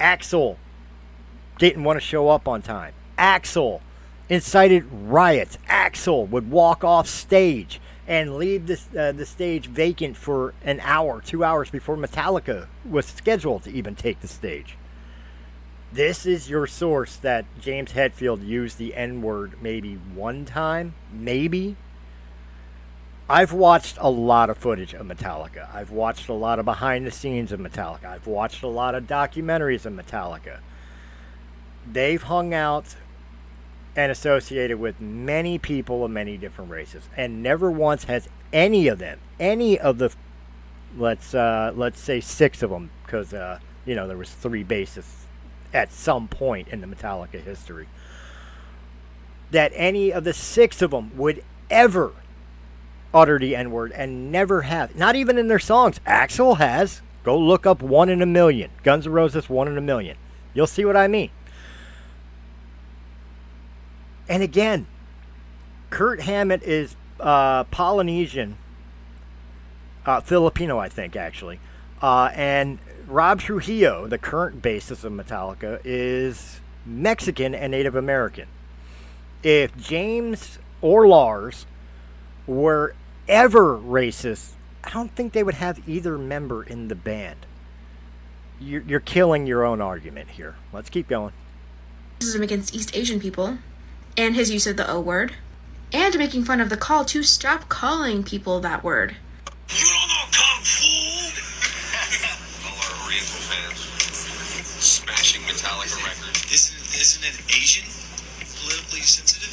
Axl 0.00 0.56
didn't 1.58 1.84
want 1.84 1.98
to 1.98 2.04
show 2.04 2.30
up 2.30 2.48
on 2.48 2.62
time. 2.62 2.94
Axl 3.18 3.80
incited 4.30 4.86
riots. 4.90 5.58
Axl 5.68 6.28
would 6.30 6.50
walk 6.50 6.84
off 6.84 7.06
stage 7.06 7.80
and 8.06 8.36
leave 8.36 8.66
the, 8.66 8.80
uh, 8.98 9.12
the 9.12 9.26
stage 9.26 9.66
vacant 9.66 10.16
for 10.16 10.54
an 10.64 10.80
hour, 10.80 11.20
two 11.20 11.44
hours 11.44 11.70
before 11.70 11.96
Metallica 11.96 12.66
was 12.88 13.06
scheduled 13.06 13.62
to 13.64 13.70
even 13.70 13.94
take 13.94 14.20
the 14.20 14.28
stage 14.28 14.76
this 15.92 16.24
is 16.24 16.48
your 16.48 16.66
source 16.66 17.16
that 17.16 17.44
James 17.60 17.92
Hetfield 17.92 18.46
used 18.46 18.78
the 18.78 18.94
N 18.94 19.20
word 19.20 19.62
maybe 19.62 19.94
one 19.94 20.44
time, 20.44 20.94
maybe. 21.12 21.76
I've 23.28 23.52
watched 23.52 23.98
a 24.00 24.10
lot 24.10 24.50
of 24.50 24.58
footage 24.58 24.94
of 24.94 25.06
Metallica. 25.06 25.72
I've 25.74 25.90
watched 25.90 26.28
a 26.28 26.34
lot 26.34 26.58
of 26.58 26.64
behind 26.64 27.06
the 27.06 27.10
scenes 27.10 27.52
of 27.52 27.60
Metallica. 27.60 28.06
I've 28.06 28.26
watched 28.26 28.62
a 28.62 28.68
lot 28.68 28.94
of 28.94 29.04
documentaries 29.04 29.86
of 29.86 29.92
Metallica. 29.92 30.60
They've 31.90 32.22
hung 32.22 32.52
out 32.52 32.96
and 33.94 34.10
associated 34.10 34.78
with 34.78 35.00
many 35.00 35.58
people 35.58 36.04
of 36.04 36.10
many 36.10 36.38
different 36.38 36.70
races, 36.70 37.08
and 37.16 37.42
never 37.42 37.70
once 37.70 38.04
has 38.04 38.28
any 38.52 38.88
of 38.88 38.98
them, 38.98 39.18
any 39.38 39.78
of 39.78 39.98
the, 39.98 40.12
let's 40.96 41.34
uh, 41.34 41.72
let's 41.74 42.00
say 42.00 42.20
six 42.20 42.62
of 42.62 42.70
them, 42.70 42.90
because 43.04 43.34
uh, 43.34 43.58
you 43.84 43.94
know 43.94 44.08
there 44.08 44.16
was 44.16 44.30
three 44.30 44.64
bassists 44.64 45.21
at 45.72 45.92
some 45.92 46.28
point 46.28 46.68
in 46.68 46.80
the 46.80 46.86
Metallica 46.86 47.42
history. 47.42 47.88
That 49.50 49.72
any 49.74 50.12
of 50.12 50.24
the 50.24 50.32
six 50.32 50.82
of 50.82 50.90
them 50.90 51.16
would 51.16 51.44
ever 51.70 52.12
utter 53.14 53.38
the 53.38 53.54
N 53.54 53.70
word 53.70 53.92
and 53.92 54.32
never 54.32 54.62
have. 54.62 54.96
Not 54.96 55.16
even 55.16 55.38
in 55.38 55.48
their 55.48 55.58
songs. 55.58 56.00
Axl 56.06 56.58
has. 56.58 57.02
Go 57.24 57.38
look 57.38 57.66
up 57.66 57.82
One 57.82 58.08
in 58.08 58.22
a 58.22 58.26
Million. 58.26 58.70
Guns 58.82 59.06
N' 59.06 59.12
Roses, 59.12 59.48
One 59.48 59.68
in 59.68 59.78
a 59.78 59.82
Million. 59.82 60.16
You'll 60.54 60.66
see 60.66 60.84
what 60.84 60.96
I 60.96 61.08
mean. 61.08 61.30
And 64.28 64.42
again, 64.42 64.86
Kirk 65.90 66.20
Hammett 66.20 66.62
is 66.62 66.96
uh, 67.20 67.64
Polynesian, 67.64 68.56
uh, 70.06 70.20
Filipino, 70.20 70.78
I 70.78 70.88
think, 70.88 71.16
actually. 71.16 71.60
Uh, 72.00 72.30
and 72.34 72.78
Rob 73.12 73.40
Trujillo, 73.40 74.06
the 74.06 74.16
current 74.16 74.62
bassist 74.62 75.04
of 75.04 75.12
Metallica, 75.12 75.82
is 75.84 76.62
Mexican 76.86 77.54
and 77.54 77.70
Native 77.70 77.94
American. 77.94 78.46
If 79.42 79.76
James 79.76 80.58
or 80.80 81.06
Lars 81.06 81.66
were 82.46 82.94
ever 83.28 83.76
racist, 83.76 84.52
I 84.82 84.88
don't 84.88 85.14
think 85.14 85.34
they 85.34 85.42
would 85.42 85.56
have 85.56 85.86
either 85.86 86.16
member 86.16 86.62
in 86.62 86.88
the 86.88 86.94
band. 86.94 87.44
You're, 88.58 88.80
you're 88.80 89.00
killing 89.00 89.46
your 89.46 89.62
own 89.62 89.82
argument 89.82 90.30
here. 90.30 90.56
Let's 90.72 90.88
keep 90.88 91.06
going. 91.06 91.34
Racism 92.20 92.42
against 92.42 92.74
East 92.74 92.96
Asian 92.96 93.20
people, 93.20 93.58
and 94.16 94.34
his 94.34 94.50
use 94.50 94.66
of 94.66 94.78
the 94.78 94.90
O 94.90 94.98
word, 94.98 95.34
and 95.92 96.16
making 96.16 96.46
fun 96.46 96.62
of 96.62 96.70
the 96.70 96.78
call 96.78 97.04
to 97.04 97.22
stop 97.22 97.68
calling 97.68 98.22
people 98.24 98.58
that 98.60 98.82
word. 98.82 99.16
Smashing 105.80 106.02
Metallica 106.02 106.04
records. 106.04 106.52
Isn't 106.52 107.00
isn't 107.00 107.24
it 107.24 107.56
Asian 107.56 107.88
politically 108.60 109.00
sensitive? 109.00 109.52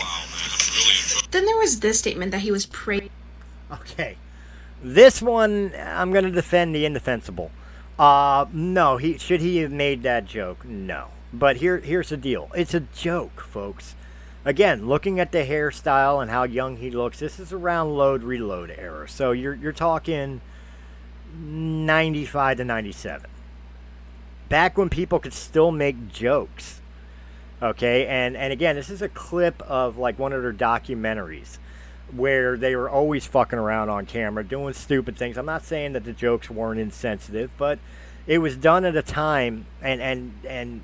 Wow, 0.00 0.24
man, 0.30 0.50
I'm 0.50 0.60
really 0.76 1.28
Then 1.30 1.46
there 1.46 1.58
was 1.58 1.80
this 1.80 1.98
statement 1.98 2.32
that 2.32 2.40
he 2.40 2.50
was 2.50 2.66
praying. 2.66 3.10
Okay, 3.70 4.16
this 4.82 5.20
one 5.20 5.72
I'm 5.76 6.12
going 6.12 6.24
to 6.24 6.30
defend 6.30 6.74
the 6.74 6.84
indefensible. 6.84 7.50
Uh, 7.98 8.46
no, 8.52 8.96
he 8.96 9.18
should 9.18 9.40
he 9.40 9.58
have 9.58 9.72
made 9.72 10.02
that 10.04 10.24
joke? 10.24 10.64
No, 10.64 11.08
but 11.32 11.56
here 11.56 11.78
here's 11.78 12.10
the 12.10 12.16
deal. 12.16 12.50
It's 12.54 12.74
a 12.74 12.80
joke, 12.80 13.40
folks. 13.40 13.94
Again, 14.44 14.86
looking 14.86 15.20
at 15.20 15.32
the 15.32 15.44
hairstyle 15.44 16.22
and 16.22 16.30
how 16.30 16.44
young 16.44 16.76
he 16.76 16.90
looks, 16.90 17.18
this 17.18 17.38
is 17.38 17.52
around 17.52 17.96
load 17.96 18.22
reload 18.22 18.74
era. 18.78 19.08
So 19.08 19.32
you're 19.32 19.54
you're 19.54 19.72
talking 19.72 20.40
95 21.36 22.58
to 22.58 22.64
97. 22.64 23.30
Back 24.48 24.78
when 24.78 24.88
people 24.88 25.18
could 25.18 25.34
still 25.34 25.70
make 25.70 26.08
jokes. 26.08 26.80
Okay, 27.60 28.06
and, 28.06 28.36
and 28.36 28.52
again, 28.52 28.76
this 28.76 28.88
is 28.88 29.02
a 29.02 29.08
clip 29.08 29.60
of 29.62 29.98
like 29.98 30.18
one 30.18 30.32
of 30.32 30.42
their 30.42 30.52
documentaries 30.52 31.58
where 32.14 32.56
they 32.56 32.74
were 32.76 32.88
always 32.88 33.26
fucking 33.26 33.58
around 33.58 33.90
on 33.90 34.06
camera 34.06 34.44
doing 34.44 34.72
stupid 34.74 35.16
things. 35.16 35.36
I'm 35.36 35.46
not 35.46 35.64
saying 35.64 35.92
that 35.92 36.04
the 36.04 36.12
jokes 36.12 36.48
weren't 36.48 36.80
insensitive, 36.80 37.50
but 37.58 37.78
it 38.26 38.38
was 38.38 38.56
done 38.56 38.84
at 38.84 38.96
a 38.96 39.02
time 39.02 39.66
and 39.82 40.00
and 40.00 40.32
and 40.46 40.82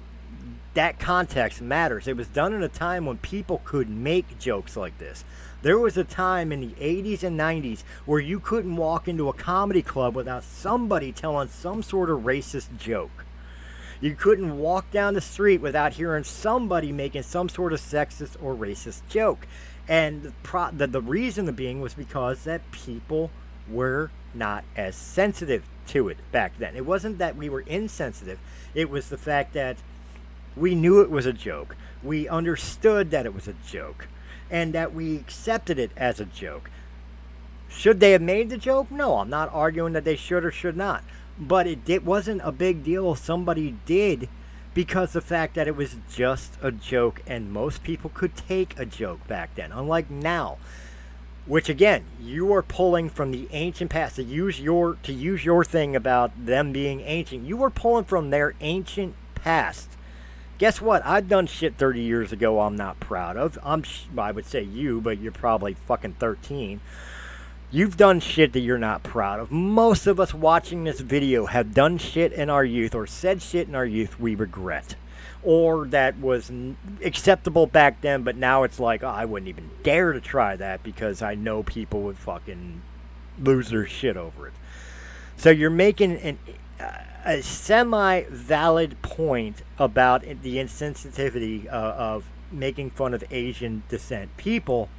that 0.75 0.99
context 0.99 1.63
matters. 1.63 2.09
It 2.09 2.17
was 2.17 2.27
done 2.27 2.53
at 2.53 2.63
a 2.63 2.69
time 2.69 3.07
when 3.07 3.19
people 3.19 3.63
could 3.65 3.89
make 3.89 4.39
jokes 4.41 4.77
like 4.77 4.99
this. 4.99 5.25
There 5.63 5.79
was 5.79 5.97
a 5.97 6.05
time 6.05 6.51
in 6.51 6.61
the 6.61 6.75
80s 6.75 7.23
and 7.23 7.39
90s 7.39 7.85
where 8.05 8.21
you 8.21 8.41
couldn't 8.41 8.77
walk 8.77 9.07
into 9.07 9.29
a 9.29 9.33
comedy 9.33 9.83
club 9.83 10.17
without 10.17 10.43
somebody 10.43 11.13
telling 11.13 11.49
some 11.49 11.83
sort 11.83 12.11
of 12.11 12.23
racist 12.23 12.77
joke. 12.77 13.25
You 14.05 14.15
couldn't 14.15 14.59
walk 14.59 14.91
down 14.91 15.15
the 15.15 15.23
street 15.23 15.63
without 15.63 15.95
hearing 15.95 16.25
somebody 16.25 16.93
making 16.93 17.23
some 17.23 17.49
sort 17.49 17.73
of 17.73 17.81
sexist 17.81 18.37
or 18.43 18.55
racist 18.55 19.01
joke. 19.09 19.47
And 19.89 20.25
the, 20.25 20.33
pro- 20.43 20.73
the, 20.73 20.87
the 20.87 21.01
reason 21.01 21.51
being 21.55 21.81
was 21.81 21.95
because 21.95 22.45
that 22.45 22.71
people 22.71 23.31
were 23.67 24.11
not 24.35 24.65
as 24.77 24.95
sensitive 24.95 25.65
to 25.87 26.11
it 26.11 26.19
back 26.33 26.59
then. 26.59 26.77
It 26.77 26.85
wasn't 26.85 27.17
that 27.17 27.35
we 27.35 27.49
were 27.49 27.63
insensitive, 27.63 28.39
it 28.75 28.91
was 28.91 29.09
the 29.09 29.17
fact 29.17 29.55
that 29.55 29.79
we 30.55 30.75
knew 30.75 31.01
it 31.01 31.11
was 31.11 31.25
a 31.25 31.33
joke. 31.33 31.75
We 32.03 32.29
understood 32.29 33.11
that 33.13 33.25
it 33.25 33.35
was 33.35 33.49
a 33.49 33.55
joke. 33.67 34.09
And 34.51 34.75
that 34.75 34.93
we 34.93 35.17
accepted 35.17 35.79
it 35.79 35.93
as 35.97 36.21
a 36.21 36.27
joke. 36.27 36.69
Should 37.71 38.01
they 38.01 38.13
have 38.13 38.21
made 38.21 38.51
the 38.51 38.59
joke? 38.59 38.91
No, 38.91 39.17
I'm 39.17 39.31
not 39.31 39.51
arguing 39.51 39.95
that 39.95 40.05
they 40.05 40.15
should 40.15 40.45
or 40.45 40.51
should 40.51 40.77
not. 40.77 41.03
But 41.39 41.67
it, 41.67 41.89
it 41.89 42.05
wasn't 42.05 42.43
a 42.45 42.53
big 42.53 42.85
deal 42.85 43.13
if 43.13 43.19
somebody 43.19 43.77
did 43.87 44.29
because 44.75 45.13
the 45.13 45.21
fact 45.21 45.55
that 45.55 45.69
it 45.69 45.77
was 45.77 45.97
just 46.13 46.59
a 46.61 46.73
joke 46.73 47.23
and 47.27 47.53
most 47.53 47.83
people 47.83 48.11
could 48.13 48.37
take 48.37 48.79
a 48.79 48.85
joke 48.85 49.27
back 49.27 49.55
then, 49.55 49.73
unlike 49.73 50.11
now. 50.11 50.59
Which 51.47 51.69
again, 51.69 52.05
you 52.21 52.53
are 52.55 52.63
pulling 52.63 53.11
from 53.11 53.31
the 53.31 53.49
ancient 53.53 53.91
past 53.91 54.17
to 54.17 54.23
use 54.23 54.61
your 54.61 54.95
to 55.03 55.13
use 55.13 55.45
your 55.45 55.63
thing 55.63 55.95
about 55.95 56.47
them 56.47 56.73
being 56.73 57.01
ancient. 57.03 57.47
You 57.47 57.63
are 57.65 57.71
pulling 57.71 58.05
from 58.05 58.31
their 58.31 58.55
ancient 58.61 59.15
past. 59.35 59.91
Guess 60.57 60.81
what? 60.81 61.05
I've 61.05 61.29
done 61.29 61.47
shit 61.47 61.77
30 61.77 62.01
years 62.01 62.33
ago 62.33 62.61
I'm 62.61 62.77
not 62.77 62.99
proud 62.99 63.37
of. 63.37 63.59
I'm 63.63 63.85
I 64.17 64.33
would 64.33 64.47
say 64.47 64.63
you, 64.63 65.03
but 65.03 65.19
you're 65.19 65.33
probably 65.33 65.75
fucking 65.75 66.15
13. 66.15 66.81
You've 67.75 67.97
done 67.97 68.21
shit 68.21 68.53
that 68.53 68.61
you're 68.61 68.79
not 68.79 69.03
proud 69.03 69.41
of. 69.41 69.51
Most 69.51 70.07
of 70.07 70.21
us 70.21 70.33
watching 70.33 70.85
this 70.85 71.01
video 71.01 71.47
have 71.47 71.75
done 71.75 71.99
shit 71.99 72.33
in 72.33 72.49
our 72.49 72.65
youth 72.65 72.95
or 72.95 73.05
said 73.05 73.43
shit 73.43 73.67
in 73.67 73.75
our 73.75 73.85
youth 73.85 74.21
we 74.21 74.37
regret. 74.37 74.95
Or 75.43 75.85
that 75.87 76.17
was 76.19 76.53
acceptable 77.05 77.67
back 77.67 78.01
then, 78.01 78.23
but 78.23 78.37
now 78.37 78.63
it's 78.63 78.79
like, 78.79 79.03
oh, 79.03 79.09
I 79.09 79.25
wouldn't 79.25 79.49
even 79.49 79.71
dare 79.83 80.13
to 80.13 80.21
try 80.21 80.55
that 80.55 80.85
because 80.85 81.21
I 81.21 81.35
know 81.35 81.65
people 81.65 82.03
would 82.03 82.17
fucking 82.17 82.81
lose 83.41 83.71
their 83.71 83.89
shit 83.89 84.17
over 84.17 84.47
it. 84.47 84.55
So 85.37 85.51
you're 85.51 85.69
making 85.69 86.13
an, 86.19 86.39
a 87.25 87.43
semi 87.43 88.23
valid 88.31 89.03
point 89.03 89.63
about 89.81 90.23
the 90.23 90.59
insensitivity 90.59 91.67
uh, 91.67 91.71
of 91.71 92.25
making 92.53 92.91
fun 92.91 93.15
of 93.15 93.25
Asian 93.33 93.83
descent 93.89 94.37
people 94.37 94.91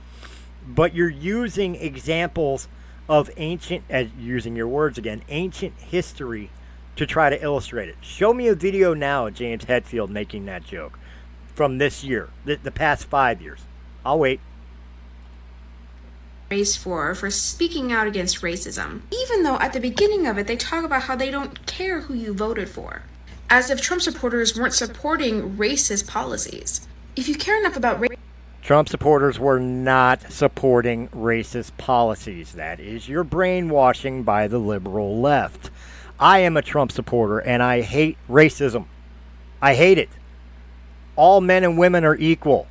but 0.67 0.95
you're 0.95 1.09
using 1.09 1.75
examples 1.75 2.67
of 3.07 3.29
ancient, 3.37 3.83
as 3.89 4.07
using 4.17 4.55
your 4.55 4.67
words 4.67 4.97
again, 4.97 5.21
ancient 5.29 5.73
history 5.77 6.49
to 6.95 7.05
try 7.05 7.29
to 7.29 7.41
illustrate 7.41 7.89
it. 7.89 7.95
Show 8.01 8.33
me 8.33 8.47
a 8.47 8.55
video 8.55 8.93
now 8.93 9.27
of 9.27 9.33
James 9.33 9.65
Hetfield 9.65 10.09
making 10.09 10.45
that 10.45 10.63
joke 10.63 10.97
from 11.53 11.77
this 11.77 12.03
year, 12.03 12.29
the, 12.45 12.55
the 12.55 12.71
past 12.71 13.05
five 13.05 13.41
years. 13.41 13.61
I'll 14.05 14.19
wait. 14.19 14.39
Race 16.51 16.75
for 16.75 17.15
for 17.15 17.31
speaking 17.31 17.91
out 17.91 18.07
against 18.07 18.41
racism, 18.41 19.01
even 19.11 19.43
though 19.43 19.57
at 19.57 19.73
the 19.73 19.79
beginning 19.79 20.27
of 20.27 20.37
it 20.37 20.45
they 20.47 20.55
talk 20.55 20.83
about 20.83 21.03
how 21.03 21.15
they 21.15 21.31
don't 21.31 21.65
care 21.65 22.01
who 22.01 22.13
you 22.13 22.33
voted 22.33 22.69
for, 22.69 23.01
as 23.49 23.69
if 23.71 23.81
Trump 23.81 24.01
supporters 24.01 24.57
weren't 24.57 24.73
supporting 24.73 25.57
racist 25.57 26.07
policies. 26.07 26.87
If 27.15 27.27
you 27.27 27.35
care 27.35 27.59
enough 27.59 27.75
about 27.75 27.99
race, 27.99 28.14
Trump 28.65 28.89
supporters 28.89 29.37
were 29.37 29.59
not 29.59 30.31
supporting 30.31 31.07
racist 31.09 31.77
policies. 31.77 32.53
That 32.53 32.79
is 32.79 33.07
your 33.07 33.23
brainwashing 33.23 34.23
by 34.23 34.47
the 34.47 34.57
liberal 34.57 35.21
left. 35.21 35.69
I 36.19 36.39
am 36.39 36.57
a 36.57 36.63
Trump 36.63 36.91
supporter 36.91 37.37
and 37.37 37.61
I 37.61 37.81
hate 37.81 38.17
racism. 38.27 38.85
I 39.61 39.75
hate 39.75 39.99
it. 39.99 40.09
All 41.15 41.41
men 41.41 41.63
and 41.63 41.77
women 41.77 42.03
are 42.03 42.15
equal. 42.15 42.65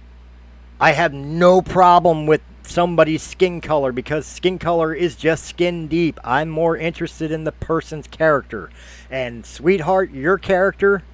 I 0.81 0.91
have 0.95 1.13
no 1.13 1.63
problem 1.63 2.27
with 2.27 2.41
somebody's 2.65 3.23
skin 3.23 3.61
color 3.61 3.93
because 3.93 4.27
skin 4.27 4.59
color 4.59 4.93
is 4.93 5.15
just 5.15 5.45
skin 5.45 5.87
deep. 5.87 6.19
I'm 6.25 6.49
more 6.49 6.77
interested 6.77 7.31
in 7.31 7.45
the 7.45 7.53
person's 7.53 8.09
character. 8.09 8.69
And, 9.13 9.47
sweetheart, 9.47 10.11
your 10.11 10.39
character 10.39 11.05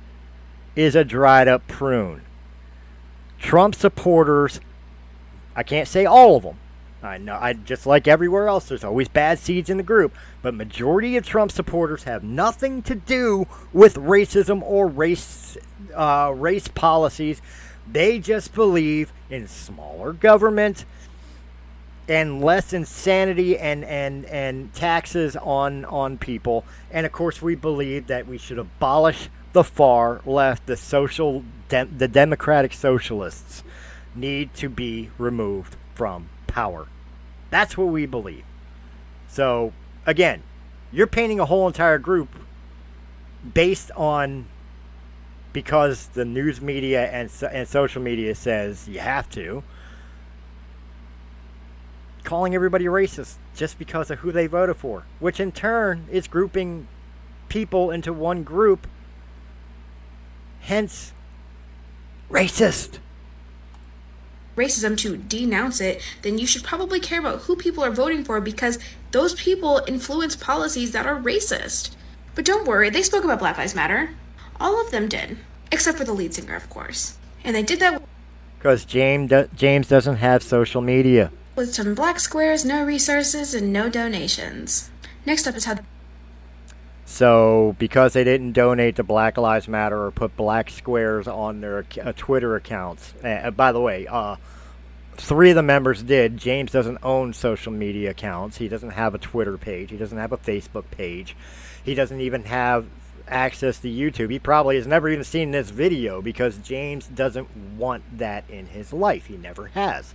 is 0.74 0.96
a 0.96 1.04
dried 1.04 1.48
up 1.48 1.68
prune. 1.68 2.22
Trump 3.38 3.74
supporters 3.74 4.60
I 5.54 5.62
can't 5.62 5.88
say 5.88 6.06
all 6.06 6.36
of 6.36 6.42
them. 6.42 6.56
I 7.02 7.16
know, 7.16 7.38
I 7.40 7.54
just 7.54 7.86
like 7.86 8.06
everywhere 8.06 8.46
else. 8.46 8.68
There's 8.68 8.84
always 8.84 9.08
bad 9.08 9.38
seeds 9.38 9.70
in 9.70 9.78
the 9.78 9.82
group, 9.82 10.14
but 10.42 10.52
majority 10.52 11.16
of 11.16 11.26
Trump 11.26 11.50
supporters 11.50 12.04
have 12.04 12.22
nothing 12.22 12.82
to 12.82 12.94
do 12.94 13.46
with 13.72 13.94
racism 13.94 14.60
or 14.62 14.86
race 14.86 15.56
uh, 15.94 16.32
race 16.36 16.68
policies. 16.68 17.40
They 17.90 18.18
just 18.18 18.54
believe 18.54 19.12
in 19.30 19.48
smaller 19.48 20.12
government 20.12 20.84
and 22.06 22.42
less 22.42 22.72
insanity 22.72 23.56
and, 23.56 23.84
and, 23.84 24.26
and 24.26 24.74
taxes 24.74 25.36
on 25.36 25.86
on 25.86 26.18
people. 26.18 26.66
And 26.90 27.06
of 27.06 27.12
course, 27.12 27.40
we 27.40 27.54
believe 27.54 28.08
that 28.08 28.26
we 28.26 28.36
should 28.36 28.58
abolish 28.58 29.30
the 29.54 29.64
far 29.64 30.20
left, 30.26 30.66
the 30.66 30.76
social, 30.76 31.44
dem- 31.68 31.96
the 31.96 32.08
democratic 32.08 32.74
socialists 32.74 33.64
need 34.14 34.54
to 34.54 34.68
be 34.68 35.10
removed 35.18 35.76
from 35.94 36.28
power. 36.46 36.88
That's 37.50 37.76
what 37.76 37.88
we 37.88 38.06
believe. 38.06 38.44
So, 39.28 39.72
again, 40.06 40.42
you're 40.92 41.06
painting 41.06 41.40
a 41.40 41.44
whole 41.44 41.66
entire 41.66 41.98
group 41.98 42.28
based 43.54 43.90
on 43.92 44.46
because 45.52 46.08
the 46.08 46.24
news 46.24 46.60
media 46.60 47.10
and, 47.10 47.30
and 47.50 47.66
social 47.66 48.02
media 48.02 48.34
says 48.34 48.86
you 48.86 49.00
have 49.00 49.28
to 49.30 49.62
calling 52.22 52.54
everybody 52.54 52.84
racist 52.84 53.36
just 53.56 53.78
because 53.78 54.10
of 54.10 54.18
who 54.20 54.30
they 54.30 54.46
voted 54.46 54.76
for 54.76 55.04
which 55.18 55.40
in 55.40 55.50
turn 55.50 56.06
is 56.10 56.28
grouping 56.28 56.86
people 57.48 57.90
into 57.90 58.12
one 58.12 58.42
group 58.42 58.86
hence 60.60 61.12
racist 62.30 62.98
racism 64.60 64.96
to 64.98 65.16
denounce 65.16 65.80
it, 65.80 66.02
then 66.22 66.38
you 66.38 66.46
should 66.46 66.62
probably 66.62 67.00
care 67.00 67.20
about 67.20 67.40
who 67.42 67.56
people 67.56 67.82
are 67.84 67.90
voting 67.90 68.24
for 68.24 68.40
because 68.40 68.78
those 69.10 69.34
people 69.34 69.82
influence 69.86 70.36
policies 70.36 70.92
that 70.92 71.06
are 71.06 71.20
racist. 71.20 71.90
But 72.34 72.44
don't 72.44 72.66
worry, 72.66 72.90
they 72.90 73.02
spoke 73.02 73.24
about 73.24 73.38
Black 73.38 73.58
Lives 73.58 73.74
Matter. 73.74 74.10
All 74.60 74.80
of 74.84 74.90
them 74.90 75.08
did, 75.08 75.38
except 75.72 75.98
for 75.98 76.04
the 76.04 76.12
lead 76.12 76.34
singer, 76.34 76.54
of 76.54 76.68
course. 76.68 77.16
And 77.42 77.56
they 77.56 77.62
did 77.62 77.80
that 77.80 78.02
because 78.60 78.84
James 78.84 79.30
do- 79.30 79.48
James 79.56 79.88
doesn't 79.88 80.16
have 80.16 80.42
social 80.42 80.82
media. 80.82 81.32
With 81.56 81.74
some 81.74 81.94
black 81.94 82.20
squares, 82.20 82.62
no 82.62 82.84
resources, 82.84 83.54
and 83.54 83.72
no 83.72 83.88
donations. 83.88 84.90
Next 85.24 85.46
up 85.46 85.56
is 85.56 85.64
how. 85.64 85.78
So, 87.10 87.74
because 87.78 88.12
they 88.12 88.22
didn't 88.22 88.52
donate 88.52 88.96
to 88.96 89.02
Black 89.02 89.36
Lives 89.36 89.66
Matter 89.66 90.00
or 90.06 90.10
put 90.12 90.36
black 90.36 90.70
squares 90.70 91.26
on 91.26 91.60
their 91.60 91.84
uh, 92.00 92.12
Twitter 92.16 92.54
accounts, 92.54 93.12
uh, 93.22 93.50
by 93.50 93.72
the 93.72 93.80
way, 93.80 94.06
uh, 94.06 94.36
three 95.16 95.50
of 95.50 95.56
the 95.56 95.62
members 95.62 96.04
did. 96.04 96.36
James 96.38 96.70
doesn't 96.70 96.98
own 97.02 97.34
social 97.34 97.72
media 97.72 98.10
accounts. 98.10 98.56
He 98.58 98.68
doesn't 98.68 98.90
have 98.90 99.14
a 99.14 99.18
Twitter 99.18 99.58
page. 99.58 99.90
He 99.90 99.96
doesn't 99.96 100.16
have 100.16 100.30
a 100.30 100.38
Facebook 100.38 100.84
page. 100.92 101.36
He 101.84 101.96
doesn't 101.96 102.20
even 102.20 102.44
have 102.44 102.86
access 103.26 103.80
to 103.80 103.88
YouTube. 103.88 104.30
He 104.30 104.38
probably 104.38 104.76
has 104.76 104.86
never 104.86 105.08
even 105.08 105.24
seen 105.24 105.50
this 105.50 105.70
video 105.70 106.22
because 106.22 106.58
James 106.58 107.08
doesn't 107.08 107.76
want 107.76 108.04
that 108.18 108.48
in 108.48 108.66
his 108.66 108.92
life. 108.92 109.26
He 109.26 109.36
never 109.36 109.66
has. 109.66 110.14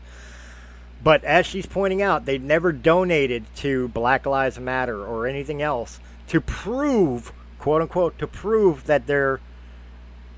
But 1.03 1.25
as 1.25 1.45
she's 1.45 1.65
pointing 1.65 2.01
out, 2.01 2.25
they 2.25 2.37
never 2.37 2.71
donated 2.71 3.43
to 3.57 3.89
Black 3.89 4.25
Lives 4.25 4.57
Matter 4.57 5.05
or 5.05 5.27
anything 5.27 5.61
else 5.61 5.99
to 6.27 6.41
prove, 6.41 7.31
quote 7.59 7.81
unquote, 7.81 8.17
to 8.19 8.27
prove 8.27 8.85
that 8.85 9.07
they're 9.07 9.39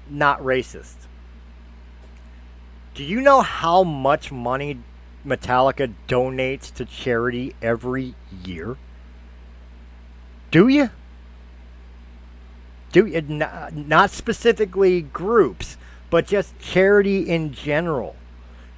not 0.10 0.42
racist. 0.42 0.96
Do 2.94 3.04
you 3.04 3.22
know 3.22 3.42
how 3.42 3.84
much 3.84 4.32
money 4.32 4.80
Metallica 5.26 5.94
donates 6.08 6.74
to 6.74 6.86
charity 6.86 7.54
every 7.62 8.16
year? 8.44 8.78
Do 10.50 10.68
you? 10.68 10.90
Do 12.92 13.06
you, 13.06 13.22
not 13.22 14.12
specifically 14.12 15.02
groups, 15.02 15.78
but 16.10 16.26
just 16.26 16.58
charity 16.58 17.30
in 17.30 17.54
general, 17.54 18.16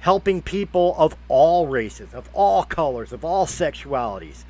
helping 0.00 0.42
people 0.42 0.94
of 0.98 1.16
all 1.28 1.68
races, 1.68 2.12
of 2.12 2.28
all 2.34 2.64
colors, 2.64 3.12
of 3.12 3.24
all 3.24 3.46
sexualities 3.46 4.44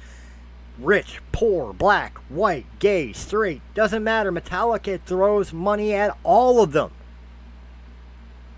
rich, 0.80 1.20
poor, 1.32 1.72
black, 1.72 2.18
white, 2.28 2.66
gay, 2.78 3.12
straight, 3.12 3.62
doesn't 3.74 4.02
matter. 4.02 4.32
Metallica 4.32 5.00
throws 5.00 5.52
money 5.52 5.94
at 5.94 6.16
all 6.22 6.62
of 6.62 6.72
them. 6.72 6.90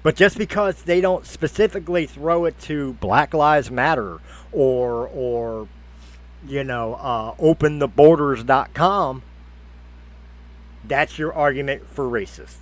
But 0.03 0.17
just 0.17 0.37
because 0.37 0.83
they 0.83 1.01
don't 1.01 1.27
specifically 1.27 2.07
throw 2.07 2.45
it 2.45 2.59
to 2.63 2.95
Black 2.95 3.33
Lives 3.35 3.71
Matter 3.71 4.19
or 4.51 5.07
or 5.09 5.69
you 6.47 6.65
know 6.65 6.95
uh, 6.95 7.35
opentheborders.com, 7.35 9.23
that's 10.85 11.19
your 11.19 11.33
argument 11.33 11.89
for 11.89 12.05
racist. 12.07 12.57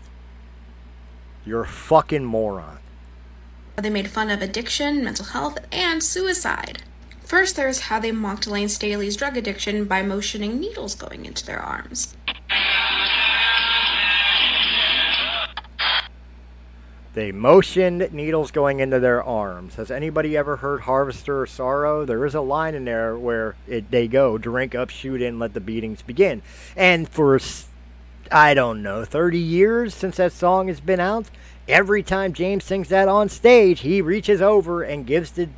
You're 1.47 1.63
a 1.63 1.67
fucking 1.67 2.25
moron. 2.25 2.79
They 3.77 3.89
made 3.89 4.11
fun 4.11 4.31
of 4.31 4.43
addiction, 4.43 5.03
mental 5.03 5.25
health, 5.25 5.59
and 5.73 6.03
suicide. 6.03 6.83
First, 7.31 7.55
there's 7.55 7.79
how 7.83 8.01
they 8.01 8.11
mocked 8.11 8.49
Lane 8.49 8.69
Staley's 8.69 9.15
drug 9.15 9.37
addiction 9.37 9.85
by 9.85 10.03
motioning 10.03 10.59
needles 10.59 10.97
going 10.97 11.27
into 11.27 11.47
their 11.47 11.61
arms. 11.61 12.17
They 17.15 17.31
motioned 17.31 18.13
needles 18.13 18.51
going 18.51 18.81
into 18.81 18.99
their 18.99 19.23
arms. 19.23 19.77
Has 19.77 19.93
anybody 19.93 20.37
ever 20.37 20.57
heard 20.57 20.81
Harvester 20.81 21.47
Sorrow? 21.47 22.05
There 22.05 22.27
is 22.27 22.35
a 22.35 22.41
line 22.41 22.75
in 22.75 22.85
there 22.85 23.17
where 23.17 23.55
it, 23.69 23.93
they 23.93 24.09
go, 24.09 24.37
drink 24.37 24.75
up, 24.75 24.91
shoot 24.91 25.23
in, 25.23 25.39
let 25.39 25.55
the 25.55 25.61
beatings 25.61 26.03
begin. 26.03 26.43
And 26.75 27.09
for, 27.09 27.39
I 28.33 28.55
don't 28.55 28.83
know, 28.83 29.05
30 29.05 29.39
years 29.39 29.95
since 29.95 30.17
that 30.17 30.33
song 30.33 30.67
has 30.67 30.81
been 30.81 30.99
out, 30.99 31.27
every 31.69 32.03
time 32.03 32.33
James 32.33 32.65
sings 32.65 32.89
that 32.89 33.07
on 33.07 33.29
stage, 33.29 33.83
he 33.83 34.03
reaches 34.03 34.43
over 34.43 34.83
and 34.83 35.07
gives 35.07 35.31
the 35.31 35.49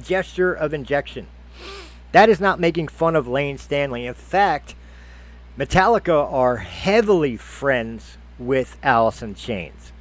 gesture 0.00 0.52
of 0.52 0.72
injection. 0.72 1.26
That 2.12 2.28
is 2.28 2.40
not 2.40 2.60
making 2.60 2.88
fun 2.88 3.16
of 3.16 3.26
Lane 3.26 3.58
Stanley. 3.58 4.06
In 4.06 4.14
fact, 4.14 4.74
Metallica 5.58 6.30
are 6.32 6.58
heavily 6.58 7.36
friends 7.36 8.16
with 8.38 8.76
in 9.22 9.34
Chains 9.34 9.92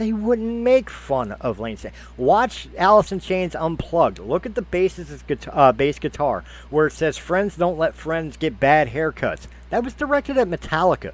they 0.00 0.12
wouldn't 0.14 0.62
make 0.62 0.88
fun 0.88 1.32
of 1.42 1.60
Lane 1.60 1.76
Stanley. 1.76 1.96
Watch 2.16 2.68
in 3.12 3.20
Chains 3.20 3.54
Unplugged. 3.54 4.18
Look 4.18 4.46
at 4.46 4.54
the 4.54 4.62
bass's 4.62 5.22
guitar, 5.22 5.52
uh, 5.54 5.72
bass 5.72 5.98
guitar 5.98 6.42
where 6.70 6.86
it 6.86 6.94
says 6.94 7.18
"Friends 7.18 7.54
don't 7.54 7.78
let 7.78 7.94
friends 7.94 8.38
get 8.38 8.58
bad 8.58 8.88
haircuts." 8.88 9.46
That 9.68 9.84
was 9.84 9.92
directed 9.92 10.38
at 10.38 10.48
Metallica. 10.48 11.12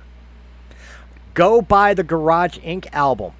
Go 1.35 1.61
buy 1.61 1.95
the 1.95 2.05
Garage 2.05 2.59
Inc. 2.59 2.87
album 2.93 3.33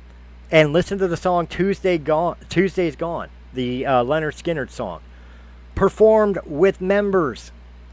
and 0.51 0.73
listen 0.73 0.99
to 0.99 1.07
the 1.07 1.17
song 1.17 1.47
"Tuesday 1.47 1.97
Gone." 1.97 2.37
Tuesday's 2.49 2.97
Gone, 2.97 3.29
the 3.57 3.85
uh, 3.85 4.05
Lynyrd 4.05 4.41
Skynyrd 4.41 4.71
song, 4.71 5.01
performed 5.75 6.39
with 6.47 6.81
members 6.81 7.51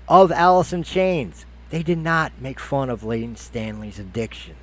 of 0.07 0.31
Alice 0.31 0.71
in 0.71 0.83
Chains. 0.83 1.45
They 1.71 1.81
did 1.81 1.97
not 1.97 2.33
make 2.39 2.59
fun 2.59 2.91
of 2.91 3.03
Lane 3.03 3.35
Stanley's 3.35 3.97
addiction. 3.97 4.55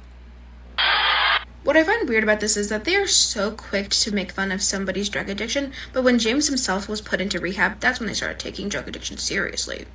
What 1.62 1.76
I 1.76 1.84
find 1.84 2.08
weird 2.08 2.22
about 2.22 2.40
this 2.40 2.56
is 2.56 2.68
that 2.70 2.84
they 2.84 2.96
are 2.96 3.06
so 3.06 3.50
quick 3.50 3.90
to 3.90 4.14
make 4.14 4.32
fun 4.32 4.50
of 4.50 4.62
somebody's 4.62 5.10
drug 5.10 5.28
addiction, 5.28 5.72
but 5.92 6.02
when 6.02 6.18
James 6.18 6.48
himself 6.48 6.88
was 6.88 7.02
put 7.02 7.20
into 7.20 7.38
rehab, 7.38 7.80
that's 7.80 8.00
when 8.00 8.06
they 8.06 8.14
started 8.14 8.38
taking 8.38 8.68
drug 8.68 8.88
addiction 8.88 9.18
seriously. 9.18 9.86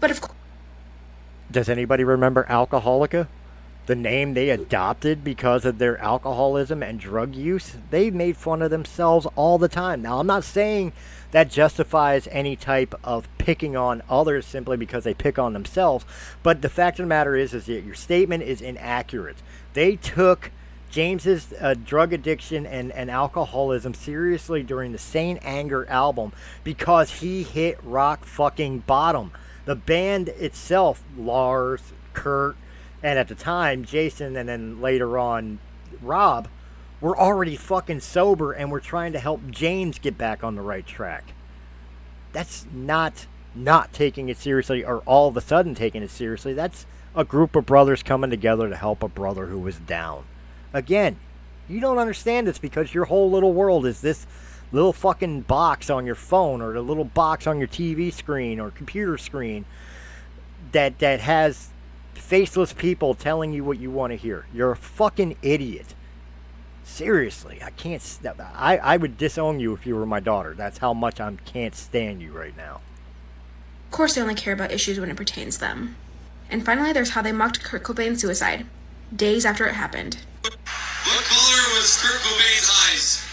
But 0.00 0.10
of 0.10 0.20
course. 0.20 0.38
Does 1.50 1.68
anybody 1.68 2.04
remember 2.04 2.44
Alcoholica? 2.44 3.28
The 3.86 3.94
name 3.94 4.32
they 4.32 4.48
adopted 4.48 5.22
because 5.22 5.66
of 5.66 5.78
their 5.78 5.98
alcoholism 5.98 6.82
and 6.82 6.98
drug 6.98 7.34
use? 7.34 7.76
They 7.90 8.10
made 8.10 8.36
fun 8.36 8.62
of 8.62 8.70
themselves 8.70 9.26
all 9.36 9.58
the 9.58 9.68
time. 9.68 10.00
Now, 10.00 10.20
I'm 10.20 10.26
not 10.26 10.44
saying 10.44 10.92
that 11.32 11.50
justifies 11.50 12.26
any 12.30 12.56
type 12.56 12.94
of 13.04 13.28
picking 13.36 13.76
on 13.76 14.02
others 14.08 14.46
simply 14.46 14.78
because 14.78 15.04
they 15.04 15.12
pick 15.12 15.38
on 15.38 15.52
themselves, 15.52 16.06
but 16.42 16.62
the 16.62 16.68
fact 16.68 16.98
of 16.98 17.04
the 17.04 17.08
matter 17.08 17.36
is, 17.36 17.52
is 17.52 17.66
that 17.66 17.84
your 17.84 17.94
statement 17.94 18.44
is 18.44 18.62
inaccurate. 18.62 19.36
They 19.74 19.96
took 19.96 20.50
James's 20.90 21.52
uh, 21.60 21.74
drug 21.74 22.12
addiction 22.12 22.64
and, 22.66 22.92
and 22.92 23.10
alcoholism 23.10 23.94
seriously 23.94 24.62
during 24.62 24.92
the 24.92 24.98
Saint 24.98 25.40
Anger 25.42 25.86
album 25.90 26.32
because 26.62 27.20
he 27.20 27.42
hit 27.42 27.78
rock 27.82 28.24
fucking 28.24 28.78
bottom. 28.80 29.32
The 29.64 29.74
band 29.74 30.28
itself, 30.28 31.02
Lars, 31.18 31.80
Kirk, 32.12 32.56
and 33.04 33.18
at 33.18 33.28
the 33.28 33.34
time 33.36 33.84
Jason, 33.84 34.34
and 34.34 34.48
then 34.48 34.80
later 34.80 35.16
on 35.18 35.60
Rob, 36.02 36.48
were 37.00 37.16
already 37.16 37.54
fucking 37.54 38.00
sober 38.00 38.52
and 38.52 38.70
were 38.70 38.80
trying 38.80 39.12
to 39.12 39.20
help 39.20 39.48
James 39.50 39.98
get 39.98 40.16
back 40.16 40.42
on 40.42 40.56
the 40.56 40.62
right 40.62 40.86
track. 40.86 41.34
That's 42.32 42.66
not 42.72 43.26
not 43.54 43.92
taking 43.92 44.28
it 44.28 44.38
seriously 44.38 44.84
or 44.84 44.98
all 45.00 45.28
of 45.28 45.36
a 45.36 45.40
sudden 45.40 45.76
taking 45.76 46.02
it 46.02 46.10
seriously. 46.10 46.54
That's 46.54 46.86
a 47.14 47.24
group 47.24 47.54
of 47.54 47.66
brothers 47.66 48.02
coming 48.02 48.30
together 48.30 48.68
to 48.68 48.74
help 48.74 49.02
a 49.02 49.08
brother 49.08 49.46
who 49.46 49.60
was 49.60 49.78
down. 49.78 50.24
Again, 50.72 51.16
you 51.68 51.80
don't 51.80 51.98
understand 51.98 52.48
this 52.48 52.58
because 52.58 52.94
your 52.94 53.04
whole 53.04 53.30
little 53.30 53.52
world 53.52 53.86
is 53.86 54.00
this 54.00 54.26
little 54.72 54.94
fucking 54.94 55.42
box 55.42 55.90
on 55.90 56.06
your 56.06 56.16
phone 56.16 56.60
or 56.60 56.72
the 56.72 56.82
little 56.82 57.04
box 57.04 57.46
on 57.46 57.58
your 57.58 57.68
TV 57.68 58.12
screen 58.12 58.58
or 58.58 58.70
computer 58.70 59.18
screen 59.18 59.66
that 60.72 60.98
that 60.98 61.20
has 61.20 61.68
faceless 62.18 62.72
people 62.72 63.14
telling 63.14 63.52
you 63.52 63.64
what 63.64 63.78
you 63.78 63.90
want 63.90 64.12
to 64.12 64.16
hear. 64.16 64.46
You're 64.52 64.72
a 64.72 64.76
fucking 64.76 65.36
idiot. 65.42 65.94
Seriously, 66.84 67.60
I 67.62 67.70
can't. 67.70 68.02
I 68.38 68.76
I 68.76 68.96
would 68.96 69.16
disown 69.16 69.58
you 69.58 69.72
if 69.72 69.86
you 69.86 69.96
were 69.96 70.06
my 70.06 70.20
daughter. 70.20 70.54
That's 70.54 70.78
how 70.78 70.92
much 70.92 71.20
I 71.20 71.34
can't 71.44 71.74
stand 71.74 72.20
you 72.20 72.32
right 72.32 72.56
now. 72.56 72.80
Of 73.86 73.90
course, 73.90 74.14
they 74.14 74.20
only 74.20 74.34
care 74.34 74.52
about 74.52 74.70
issues 74.70 75.00
when 75.00 75.10
it 75.10 75.16
pertains 75.16 75.58
them. 75.58 75.96
And 76.50 76.64
finally, 76.64 76.92
there's 76.92 77.10
how 77.10 77.22
they 77.22 77.32
mocked 77.32 77.62
Kurt 77.62 77.82
Cobain's 77.82 78.20
suicide 78.20 78.66
days 79.14 79.46
after 79.46 79.66
it 79.66 79.74
happened. 79.74 80.18
What 80.42 81.24
color 81.24 81.62
was 81.76 81.96
Kurt 82.02 82.20
Cobain's 82.20 82.70
eyes? 82.90 83.24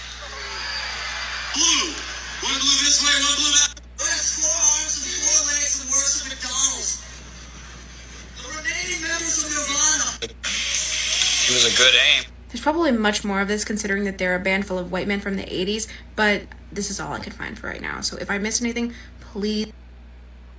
Blue. 1.53 1.93
One 2.41 2.59
blue 2.59 2.85
this 2.85 3.03
way, 3.03 3.23
one 3.23 3.35
blue 3.35 3.51
that. 3.51 3.70
The 8.91 8.97
remaining 8.97 9.19
members 9.19 9.43
of 9.45 9.49
Nirvana. 9.51 10.33
He 10.43 11.53
was 11.53 11.73
a 11.73 11.77
good 11.77 11.93
aim. 11.95 12.23
There's 12.49 12.61
probably 12.61 12.91
much 12.91 13.23
more 13.23 13.39
of 13.39 13.47
this 13.47 13.63
considering 13.63 14.03
that 14.03 14.17
they're 14.17 14.35
a 14.35 14.39
band 14.39 14.65
full 14.65 14.77
of 14.77 14.91
white 14.91 15.07
men 15.07 15.21
from 15.21 15.37
the 15.37 15.43
80s, 15.43 15.87
but 16.17 16.41
this 16.73 16.91
is 16.91 16.99
all 16.99 17.13
I 17.13 17.19
can 17.19 17.31
find 17.31 17.57
for 17.57 17.67
right 17.67 17.81
now. 17.81 18.01
So 18.01 18.17
if 18.17 18.29
I 18.29 18.37
missed 18.37 18.61
anything, 18.61 18.93
please. 19.21 19.71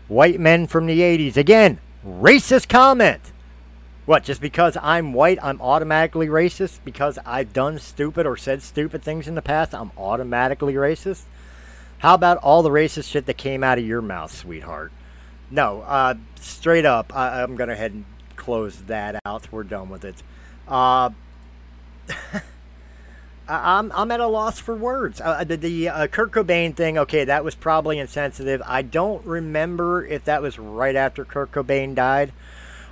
White 0.09 0.41
men 0.41 0.67
from 0.67 0.87
the 0.87 1.01
80s. 1.01 1.37
Again, 1.37 1.79
racist 2.07 2.71
comment. 2.71 3.21
What, 4.07 4.25
just 4.25 4.41
because 4.41 4.79
I'm 4.81 5.13
white, 5.13 5.39
I'm 5.43 5.61
automatically 5.61 6.29
racist? 6.29 6.79
Because 6.87 7.19
I've 7.27 7.53
done 7.53 7.79
stupid 7.79 8.25
or 8.25 8.39
said 8.39 8.63
stupid 8.63 9.03
things 9.03 9.29
in 9.29 9.35
the 9.35 9.43
past, 9.43 9.75
I'm 9.75 9.93
automatically 9.99 10.75
racist? 10.75 11.25
How 11.99 12.15
about 12.15 12.39
all 12.39 12.63
the 12.63 12.71
racist 12.71 13.11
shit 13.11 13.27
that 13.27 13.37
came 13.37 13.63
out 13.63 13.77
of 13.77 13.85
your 13.85 14.01
mouth, 14.01 14.35
sweetheart? 14.35 14.91
No, 15.51 15.83
uh, 15.83 16.15
straight 16.41 16.87
up, 16.87 17.15
I, 17.15 17.43
am 17.43 17.57
going 17.57 17.69
to 17.69 17.77
head 17.77 17.93
and 17.93 18.07
close 18.43 18.77
that 18.89 19.21
out. 19.25 19.53
We're 19.53 19.63
done 19.63 19.89
with 19.89 20.05
it. 20.05 20.17
Uh, 20.67 21.11
I'm, 23.49 23.93
I'm 23.93 24.11
at 24.11 24.19
a 24.19 24.27
loss 24.27 24.59
for 24.59 24.75
words. 24.75 25.21
Uh, 25.21 25.45
the 25.45 25.57
the 25.57 25.89
uh, 25.89 26.07
Kurt 26.09 26.33
Cobain 26.33 26.75
thing, 26.75 26.99
okay, 26.99 27.25
that 27.25 27.45
was 27.45 27.55
probably 27.55 28.01
insensitive. 28.01 28.61
I 28.67 28.83
don't 28.83 29.25
remember 29.25 30.05
if 30.05 30.25
that 30.25 30.43
was 30.43 30.59
right 30.59 30.97
after 30.97 31.25
Kurt 31.25 31.53
Cobain 31.53 31.95
died. 31.95 32.33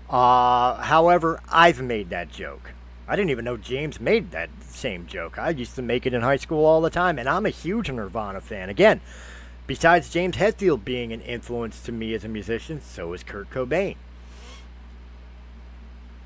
Uh, 0.09 0.77
however, 0.77 1.41
I've 1.51 1.83
made 1.83 2.11
that 2.11 2.31
joke. 2.31 2.73
I 3.09 3.17
didn't 3.17 3.31
even 3.31 3.45
know 3.45 3.57
James 3.57 3.99
made 3.99 4.31
that 4.31 4.51
same 4.69 5.09
joke. 5.09 5.37
I 5.37 5.51
used 5.51 5.75
to 5.75 5.83
make 5.83 6.07
it 6.07 6.15
in 6.15 6.21
high 6.21 6.37
school 6.37 6.65
all 6.65 6.81
the 6.81 6.91
time, 6.91 7.19
and 7.19 7.29
I'm 7.29 7.47
a 7.47 7.51
huge 7.51 7.91
Nirvana 7.91 8.41
fan. 8.41 8.69
Again, 8.69 9.01
besides 9.67 10.11
James 10.11 10.37
Hetfield 10.37 10.85
being 10.85 11.13
an 11.13 11.21
influence 11.23 11.81
to 11.83 11.93
me 11.93 12.15
as 12.15 12.25
a 12.25 12.29
musician, 12.29 12.81
so 12.81 13.13
is 13.15 13.25
Kurt 13.25 13.51
Cobain. 13.51 13.97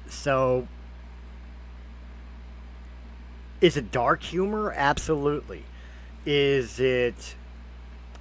So, 0.08 0.68
is 3.60 3.76
it 3.76 3.90
dark 3.90 4.22
humor? 4.22 4.72
Absolutely. 4.76 5.64
Is 6.26 6.80
it 6.80 7.34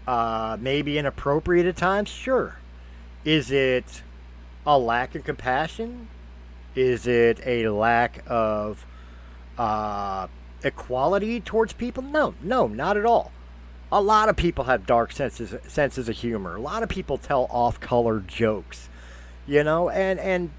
uh, 0.07 0.57
maybe 0.59 0.97
inappropriate 0.97 1.65
at 1.65 1.77
times? 1.77 2.09
Sure. 2.09 2.57
Is 3.23 3.51
it 3.51 4.03
a 4.65 4.77
lack 4.77 5.15
of 5.15 5.23
compassion? 5.23 6.07
Is 6.75 7.07
it 7.07 7.39
a 7.45 7.69
lack 7.69 8.23
of 8.27 8.85
uh, 9.57 10.27
equality 10.63 11.39
towards 11.39 11.73
people? 11.73 12.03
No, 12.03 12.33
no, 12.41 12.67
not 12.67 12.97
at 12.97 13.05
all. 13.05 13.31
A 13.91 14.01
lot 14.01 14.27
of 14.27 14.35
people 14.35 14.63
have 14.63 14.87
dark 14.87 15.11
senses 15.11 15.53
senses 15.71 16.09
of 16.09 16.17
humor. 16.17 16.55
A 16.55 16.59
lot 16.61 16.81
of 16.81 16.89
people 16.89 17.17
tell 17.17 17.47
off-color 17.51 18.21
jokes, 18.21 18.89
you 19.45 19.63
know, 19.63 19.89
and 19.89 20.19
and 20.19 20.49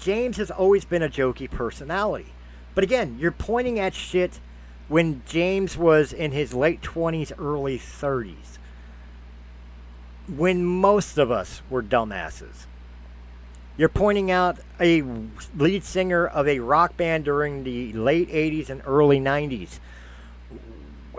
James 0.00 0.36
has 0.36 0.50
always 0.50 0.84
been 0.84 1.02
a 1.02 1.08
jokey 1.08 1.50
personality. 1.50 2.32
But 2.74 2.84
again, 2.84 3.16
you're 3.18 3.32
pointing 3.32 3.78
at 3.78 3.94
shit 3.94 4.40
when 4.88 5.22
James 5.26 5.76
was 5.76 6.12
in 6.12 6.32
his 6.32 6.54
late 6.54 6.82
20s, 6.82 7.32
early 7.38 7.78
30s 7.78 8.58
when 10.36 10.64
most 10.64 11.18
of 11.18 11.30
us 11.30 11.62
were 11.68 11.82
dumbasses. 11.82 12.66
You're 13.76 13.88
pointing 13.88 14.30
out 14.30 14.58
a 14.78 15.02
lead 15.56 15.84
singer 15.84 16.26
of 16.26 16.46
a 16.46 16.60
rock 16.60 16.96
band 16.96 17.24
during 17.24 17.64
the 17.64 17.92
late 17.92 18.28
80s 18.28 18.68
and 18.68 18.82
early 18.86 19.18
90s. 19.18 19.78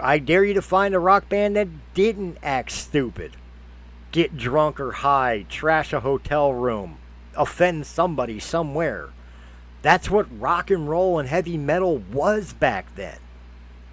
I 0.02 0.20
dare 0.20 0.44
you 0.44 0.54
to 0.54 0.62
find 0.62 0.94
a 0.94 1.00
rock 1.00 1.28
band 1.28 1.56
that 1.56 1.94
didn't 1.94 2.38
act 2.44 2.72
stupid, 2.72 3.36
get 4.12 4.38
drunk 4.38 4.80
or 4.80 4.92
high, 4.92 5.46
trash 5.50 5.92
a 5.94 6.02
hotel 6.02 6.54
room, 6.54 6.98
offend 7.36 7.86
somebody 7.86 8.40
somewhere. 8.40 9.10
That's 9.82 10.10
what 10.10 10.28
rock 10.40 10.70
and 10.70 10.88
roll 10.88 11.20
and 11.20 11.28
heavy 11.28 11.58
metal 11.58 11.98
was 12.12 12.54
back 12.54 12.96
then. 12.96 13.18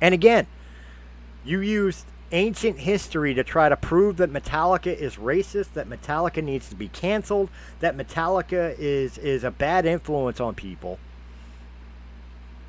And 0.00 0.14
again, 0.14 0.46
you 1.44 1.60
used 1.60 2.04
ancient 2.30 2.80
history 2.80 3.32
to 3.34 3.42
try 3.42 3.68
to 3.68 3.76
prove 3.76 4.18
that 4.18 4.32
Metallica 4.32 4.94
is 4.94 5.16
racist, 5.16 5.72
that 5.72 5.88
Metallica 5.88 6.42
needs 6.42 6.68
to 6.68 6.74
be 6.74 6.88
canceled, 6.88 7.48
that 7.80 7.96
Metallica 7.96 8.74
is 8.78 9.18
is 9.18 9.44
a 9.44 9.50
bad 9.50 9.86
influence 9.86 10.40
on 10.40 10.54
people. 10.54 10.98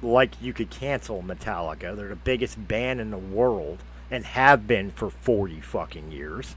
Like 0.02 0.42
you 0.42 0.54
could 0.54 0.70
cancel 0.70 1.22
Metallica. 1.22 1.96
They're 1.96 2.10
the 2.10 2.16
biggest 2.16 2.68
band 2.68 3.02
in 3.02 3.12
the 3.12 3.18
world 3.18 3.80
and 4.10 4.26
have 4.26 4.66
been 4.66 4.92
for 4.92 5.10
40 5.10 5.60
fucking 5.60 6.12
years. 6.12 6.56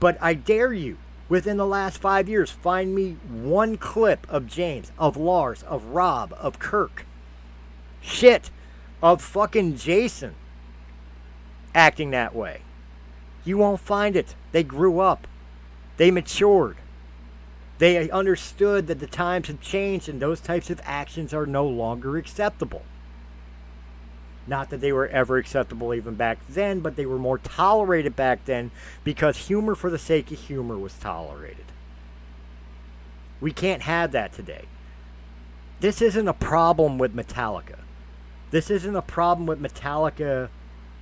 But 0.00 0.16
I 0.20 0.34
dare 0.34 0.72
you, 0.72 0.96
within 1.28 1.56
the 1.56 1.66
last 1.66 1.98
5 1.98 2.28
years, 2.28 2.50
find 2.50 2.94
me 2.94 3.16
one 3.28 3.76
clip 3.76 4.26
of 4.28 4.46
James, 4.46 4.92
of 4.98 5.16
Lars, 5.16 5.62
of 5.64 5.84
Rob, 5.86 6.34
of 6.38 6.58
Kirk. 6.58 7.04
Shit, 8.00 8.50
of 9.02 9.20
fucking 9.20 9.76
Jason 9.76 10.34
acting 11.74 12.10
that 12.10 12.34
way. 12.34 12.62
You 13.44 13.58
won't 13.58 13.80
find 13.80 14.16
it. 14.16 14.34
They 14.52 14.62
grew 14.62 15.00
up. 15.00 15.26
They 15.96 16.10
matured. 16.10 16.76
They 17.78 18.10
understood 18.10 18.86
that 18.88 18.98
the 18.98 19.06
times 19.06 19.46
have 19.48 19.60
changed 19.60 20.08
and 20.08 20.20
those 20.20 20.40
types 20.40 20.70
of 20.70 20.80
actions 20.84 21.32
are 21.32 21.46
no 21.46 21.66
longer 21.66 22.16
acceptable. 22.16 22.82
Not 24.48 24.70
that 24.70 24.80
they 24.80 24.92
were 24.92 25.08
ever 25.08 25.36
acceptable 25.36 25.92
even 25.92 26.14
back 26.14 26.38
then, 26.48 26.80
but 26.80 26.96
they 26.96 27.04
were 27.04 27.18
more 27.18 27.38
tolerated 27.38 28.16
back 28.16 28.46
then 28.46 28.70
because 29.04 29.48
humor 29.48 29.74
for 29.74 29.90
the 29.90 29.98
sake 29.98 30.32
of 30.32 30.38
humor 30.38 30.78
was 30.78 30.94
tolerated. 30.94 31.66
We 33.40 33.52
can't 33.52 33.82
have 33.82 34.12
that 34.12 34.32
today. 34.32 34.64
This 35.80 36.00
isn't 36.00 36.26
a 36.26 36.32
problem 36.32 36.96
with 36.96 37.14
Metallica. 37.14 37.80
This 38.50 38.70
isn't 38.70 38.96
a 38.96 39.02
problem 39.02 39.46
with 39.46 39.62
Metallica 39.62 40.48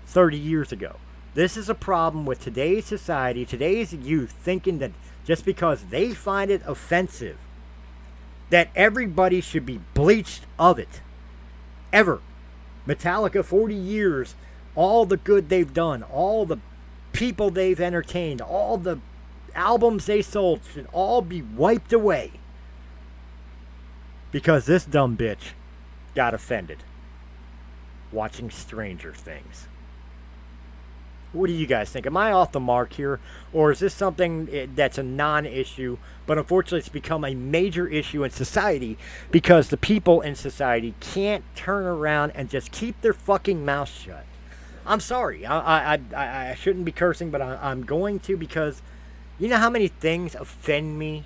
30 0.07 0.37
years 0.37 0.73
ago. 0.73 0.97
This 1.35 1.57
is 1.57 1.69
a 1.69 1.75
problem 1.75 2.27
with 2.27 2.41
today's 2.41 2.85
society, 2.87 3.45
today's 3.45 3.93
youth 3.93 4.33
thinking 4.33 4.79
that 4.79 4.91
just 5.25 5.45
because 5.45 5.85
they 5.85 6.15
find 6.15 6.51
it 6.51 6.63
offensive, 6.67 7.39
that 8.51 8.71
everybody 8.75 9.41
should 9.41 9.65
be 9.65 9.81
bleached 9.95 10.45
of 10.59 10.79
it. 10.79 11.01
Ever. 11.93 12.21
Metallica, 12.87 13.44
40 13.44 13.75
years, 13.75 14.35
all 14.75 15.07
the 15.07 15.16
good 15.16 15.49
they've 15.49 15.72
done, 15.72 16.03
all 16.03 16.46
the 16.46 16.59
people 17.12 17.51
they've 17.51 17.81
entertained, 17.81 18.40
all 18.40 18.77
the 18.79 19.01
albums 19.55 20.07
they 20.07 20.22
sold 20.22 20.61
should 20.72 20.87
all 20.92 21.22
be 21.22 21.42
wiped 21.42 21.92
away. 21.92 22.33
Because 24.31 24.66
this 24.66 24.85
dumb 24.85 25.16
bitch 25.16 25.53
got 26.14 26.35
offended 26.35 26.83
watching 28.12 28.51
Stranger 28.51 29.12
Things. 29.12 29.66
What 31.37 31.49
do 31.49 31.53
you 31.53 31.66
guys 31.66 31.90
think? 31.90 32.07
Am 32.07 32.16
I 32.16 32.33
off 32.33 32.53
the 32.53 32.61
mark 32.61 32.94
here? 32.94 33.20
Or 33.53 33.70
is 33.70 33.81
this 33.81 33.94
something 33.94 34.49
eh, 34.51 34.66
that's 34.75 34.99
a 34.99 35.03
non 35.03 35.46
issue, 35.46 35.99
but 36.27 36.38
unfortunately 36.38 36.79
it's 36.79 36.88
become 36.88 37.25
a 37.25 37.35
major 37.35 37.87
issue 37.87 38.25
in 38.25 38.31
society 38.31 38.96
because 39.31 39.68
the 39.68 39.77
people 39.77 40.20
in 40.20 40.35
society 40.35 40.94
can't 41.01 41.44
turn 41.55 41.85
around 41.85 42.33
and 42.35 42.49
just 42.49 42.72
keep 42.72 43.01
their 43.03 43.12
fucking 43.12 43.64
mouth 43.64 43.88
shut? 43.88 44.25
I'm 44.87 45.01
sorry. 45.01 45.44
I, 45.44 45.94
I, 45.94 46.01
I, 46.14 46.51
I 46.51 46.55
shouldn't 46.55 46.85
be 46.85 46.92
cursing, 46.92 47.31
but 47.31 47.42
I, 47.42 47.59
I'm 47.61 47.85
going 47.85 48.20
to 48.20 48.37
because 48.37 48.83
you 49.38 49.49
know 49.49 49.59
how 49.59 49.70
many 49.70 49.88
things 49.88 50.35
offend 50.35 50.99
me 50.99 51.25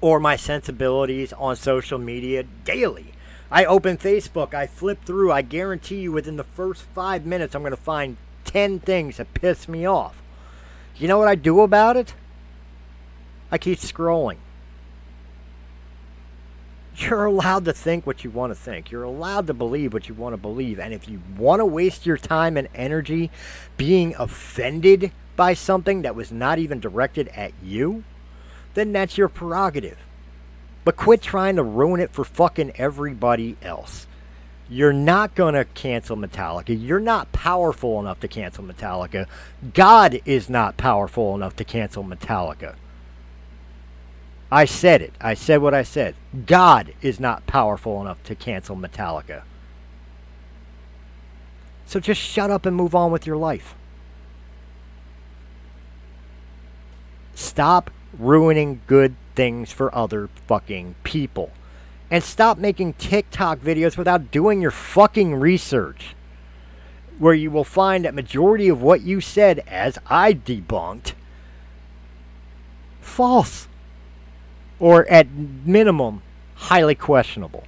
or 0.00 0.20
my 0.20 0.36
sensibilities 0.36 1.32
on 1.32 1.56
social 1.56 1.98
media 1.98 2.44
daily? 2.64 3.12
I 3.50 3.64
open 3.66 3.98
Facebook, 3.98 4.54
I 4.54 4.66
flip 4.66 5.04
through, 5.04 5.30
I 5.30 5.42
guarantee 5.42 6.00
you 6.00 6.12
within 6.12 6.36
the 6.36 6.44
first 6.44 6.82
five 6.82 7.26
minutes 7.26 7.54
I'm 7.54 7.62
going 7.62 7.72
to 7.72 7.76
find 7.76 8.16
10 8.52 8.80
things 8.80 9.16
that 9.16 9.32
piss 9.34 9.66
me 9.68 9.86
off. 9.86 10.22
You 10.96 11.08
know 11.08 11.18
what 11.18 11.28
I 11.28 11.34
do 11.34 11.62
about 11.62 11.96
it? 11.96 12.14
I 13.50 13.58
keep 13.58 13.78
scrolling. 13.78 14.36
You're 16.96 17.24
allowed 17.24 17.64
to 17.64 17.72
think 17.72 18.06
what 18.06 18.22
you 18.22 18.30
want 18.30 18.50
to 18.50 18.54
think. 18.54 18.90
You're 18.90 19.02
allowed 19.04 19.46
to 19.46 19.54
believe 19.54 19.94
what 19.94 20.08
you 20.08 20.14
want 20.14 20.34
to 20.34 20.36
believe. 20.36 20.78
And 20.78 20.92
if 20.92 21.08
you 21.08 21.22
want 21.38 21.60
to 21.60 21.66
waste 21.66 22.04
your 22.04 22.18
time 22.18 22.58
and 22.58 22.68
energy 22.74 23.30
being 23.78 24.14
offended 24.18 25.10
by 25.34 25.54
something 25.54 26.02
that 26.02 26.14
was 26.14 26.30
not 26.30 26.58
even 26.58 26.78
directed 26.78 27.28
at 27.28 27.52
you, 27.62 28.04
then 28.74 28.92
that's 28.92 29.16
your 29.16 29.28
prerogative. 29.28 29.98
But 30.84 30.96
quit 30.96 31.22
trying 31.22 31.56
to 31.56 31.62
ruin 31.62 32.00
it 32.00 32.10
for 32.10 32.24
fucking 32.24 32.72
everybody 32.76 33.56
else. 33.62 34.06
You're 34.72 34.94
not 34.94 35.34
going 35.34 35.52
to 35.52 35.66
cancel 35.66 36.16
Metallica. 36.16 36.74
You're 36.80 36.98
not 36.98 37.30
powerful 37.32 38.00
enough 38.00 38.20
to 38.20 38.28
cancel 38.28 38.64
Metallica. 38.64 39.26
God 39.74 40.20
is 40.24 40.48
not 40.48 40.78
powerful 40.78 41.34
enough 41.34 41.54
to 41.56 41.64
cancel 41.64 42.02
Metallica. 42.02 42.76
I 44.50 44.64
said 44.64 45.02
it. 45.02 45.12
I 45.20 45.34
said 45.34 45.60
what 45.60 45.74
I 45.74 45.82
said. 45.82 46.14
God 46.46 46.94
is 47.02 47.20
not 47.20 47.46
powerful 47.46 48.00
enough 48.00 48.22
to 48.24 48.34
cancel 48.34 48.74
Metallica. 48.74 49.42
So 51.84 52.00
just 52.00 52.20
shut 52.20 52.50
up 52.50 52.64
and 52.64 52.74
move 52.74 52.94
on 52.94 53.12
with 53.12 53.26
your 53.26 53.36
life. 53.36 53.74
Stop 57.34 57.90
ruining 58.18 58.80
good 58.86 59.16
things 59.34 59.70
for 59.70 59.94
other 59.94 60.28
fucking 60.46 60.94
people. 61.04 61.50
And 62.12 62.22
stop 62.22 62.58
making 62.58 62.92
TikTok 62.94 63.60
videos 63.60 63.96
without 63.96 64.30
doing 64.30 64.60
your 64.60 64.70
fucking 64.70 65.34
research. 65.34 66.14
Where 67.18 67.32
you 67.32 67.50
will 67.50 67.64
find 67.64 68.04
that 68.04 68.14
majority 68.14 68.68
of 68.68 68.82
what 68.82 69.00
you 69.00 69.22
said, 69.22 69.64
as 69.66 69.98
I 70.06 70.34
debunked, 70.34 71.14
false. 73.00 73.66
Or 74.78 75.08
at 75.08 75.30
minimum, 75.30 76.20
highly 76.54 76.94
questionable. 76.94 77.64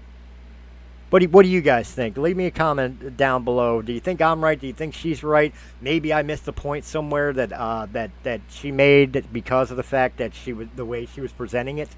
What 1.09 1.20
do, 1.20 1.28
what 1.28 1.44
do 1.44 1.48
you 1.48 1.62
guys 1.62 1.90
think? 1.90 2.18
Leave 2.18 2.37
me 2.37 2.44
a 2.44 2.50
comment 2.50 3.16
down 3.16 3.44
below. 3.44 3.80
Do 3.80 3.94
you 3.94 4.00
think 4.00 4.20
I'm 4.20 4.44
right? 4.44 4.61
Do 4.61 4.66
you 4.66 4.72
think 4.74 4.92
she's 4.92 5.22
right? 5.22 5.54
Maybe 5.80 6.12
I 6.12 6.22
missed 6.22 6.44
the 6.44 6.52
point 6.52 6.85
somewhere 6.85 7.33
that 7.33 7.52
uh, 7.52 7.87
that 7.92 8.11
that 8.24 8.40
she 8.50 8.72
made 8.72 9.33
because 9.33 9.70
of 9.70 9.76
the 9.76 9.85
fact 9.85 10.18
that 10.18 10.35
she 10.35 10.52
was 10.52 10.66
the 10.74 10.85
way 10.85 11.07
she 11.07 11.20
was 11.20 11.33
presenting 11.33 11.78
it. 11.78 11.88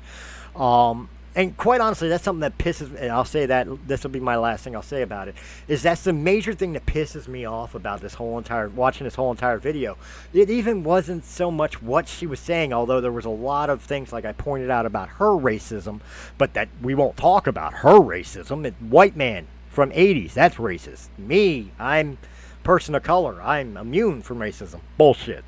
Um, 0.55 1.09
and 1.37 1.55
quite 1.59 1.83
honestly, 1.83 2.09
that's 2.09 2.25
something 2.25 2.41
that 2.41 2.57
pisses 2.57 2.91
me. 2.91 3.11
I'll 3.11 3.27
say 3.27 3.45
that 3.45 3.69
this 3.87 4.03
will 4.03 4.11
be 4.11 4.21
my 4.21 4.37
last 4.37 4.65
thing 4.65 4.75
I'll 4.75 4.81
say 4.81 5.03
about 5.03 5.29
it. 5.29 5.35
Is 5.69 5.83
that's 5.83 6.03
the 6.03 6.15
major 6.15 6.55
thing 6.55 6.73
that 6.73 6.87
pisses 6.87 7.29
me 7.29 7.45
off 7.45 7.75
about 7.75 8.01
this 8.01 8.15
whole 8.15 8.39
entire 8.39 8.71
watching 8.71 9.05
this 9.05 9.17
whole 9.17 9.31
entire 9.31 9.59
video. 9.59 9.99
It 10.33 10.49
even 10.49 10.83
wasn't 10.83 11.27
so 11.27 11.51
much 11.51 11.83
what 11.83 12.09
she 12.09 12.27
was 12.27 12.41
saying, 12.41 12.73
although 12.73 13.03
there 13.03 13.13
was 13.13 13.27
a 13.27 13.31
lot 13.31 13.69
of 13.69 13.83
things 13.83 14.15
like 14.15 14.25
I 14.25 14.33
pointed 14.33 14.71
out 14.71 14.87
about 14.87 15.11
her 15.11 15.33
racism, 15.33 16.01
but 16.39 16.55
that 16.55 16.71
we 16.81 16.95
won't 16.95 17.19
talk 17.19 17.47
about 17.47 17.75
her 17.75 18.01
racism. 18.01 18.65
It, 18.65 18.75
white 18.81 19.15
man 19.15 19.47
from 19.69 19.91
80s, 19.91 20.33
that's 20.33 20.57
racist. 20.57 21.09
Me, 21.19 21.71
I'm 21.79 22.17
person 22.65 22.95
of 22.95 23.03
color. 23.03 23.43
I'm 23.43 23.77
immune 23.77 24.23
from 24.23 24.39
racism. 24.39 24.81
Bullshit 24.97 25.45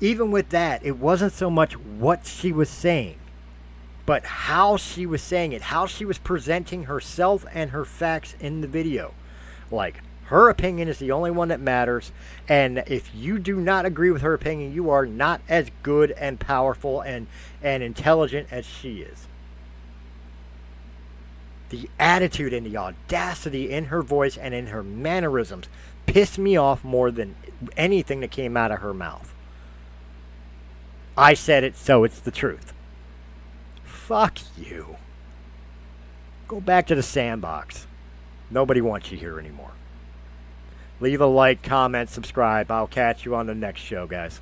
even 0.00 0.30
with 0.30 0.50
that, 0.50 0.84
it 0.84 0.98
wasn't 0.98 1.32
so 1.32 1.50
much 1.50 1.76
what 1.76 2.26
she 2.26 2.52
was 2.52 2.68
saying, 2.68 3.16
but 4.06 4.24
how 4.24 4.76
she 4.76 5.06
was 5.06 5.22
saying 5.22 5.52
it, 5.52 5.62
how 5.62 5.86
she 5.86 6.04
was 6.04 6.18
presenting 6.18 6.84
herself 6.84 7.44
and 7.52 7.70
her 7.70 7.84
facts 7.84 8.34
in 8.40 8.60
the 8.60 8.66
video. 8.66 9.14
Like, 9.70 10.00
her 10.26 10.48
opinion 10.48 10.88
is 10.88 10.98
the 10.98 11.12
only 11.12 11.30
one 11.30 11.48
that 11.48 11.60
matters, 11.60 12.10
and 12.48 12.82
if 12.86 13.14
you 13.14 13.38
do 13.38 13.60
not 13.60 13.84
agree 13.84 14.10
with 14.10 14.22
her 14.22 14.34
opinion, 14.34 14.72
you 14.72 14.88
are 14.90 15.04
not 15.04 15.42
as 15.48 15.70
good 15.82 16.12
and 16.12 16.40
powerful 16.40 17.02
and, 17.02 17.26
and 17.62 17.82
intelligent 17.82 18.48
as 18.50 18.64
she 18.64 19.02
is. 19.02 19.26
The 21.68 21.90
attitude 21.98 22.52
and 22.52 22.64
the 22.64 22.76
audacity 22.76 23.70
in 23.70 23.86
her 23.86 24.02
voice 24.02 24.36
and 24.36 24.54
in 24.54 24.68
her 24.68 24.82
mannerisms 24.82 25.68
pissed 26.06 26.38
me 26.38 26.56
off 26.56 26.84
more 26.84 27.10
than 27.10 27.36
anything 27.76 28.20
that 28.20 28.30
came 28.30 28.56
out 28.56 28.72
of 28.72 28.80
her 28.80 28.94
mouth. 28.94 29.33
I 31.16 31.34
said 31.34 31.64
it, 31.64 31.76
so 31.76 32.04
it's 32.04 32.18
the 32.18 32.30
truth. 32.30 32.72
Fuck 33.84 34.38
you. 34.56 34.96
Go 36.48 36.60
back 36.60 36.86
to 36.88 36.94
the 36.94 37.02
sandbox. 37.02 37.86
Nobody 38.50 38.80
wants 38.80 39.10
you 39.10 39.18
here 39.18 39.38
anymore. 39.38 39.72
Leave 41.00 41.20
a 41.20 41.26
like, 41.26 41.62
comment, 41.62 42.10
subscribe. 42.10 42.70
I'll 42.70 42.86
catch 42.86 43.24
you 43.24 43.34
on 43.34 43.46
the 43.46 43.54
next 43.54 43.80
show, 43.80 44.06
guys. 44.06 44.40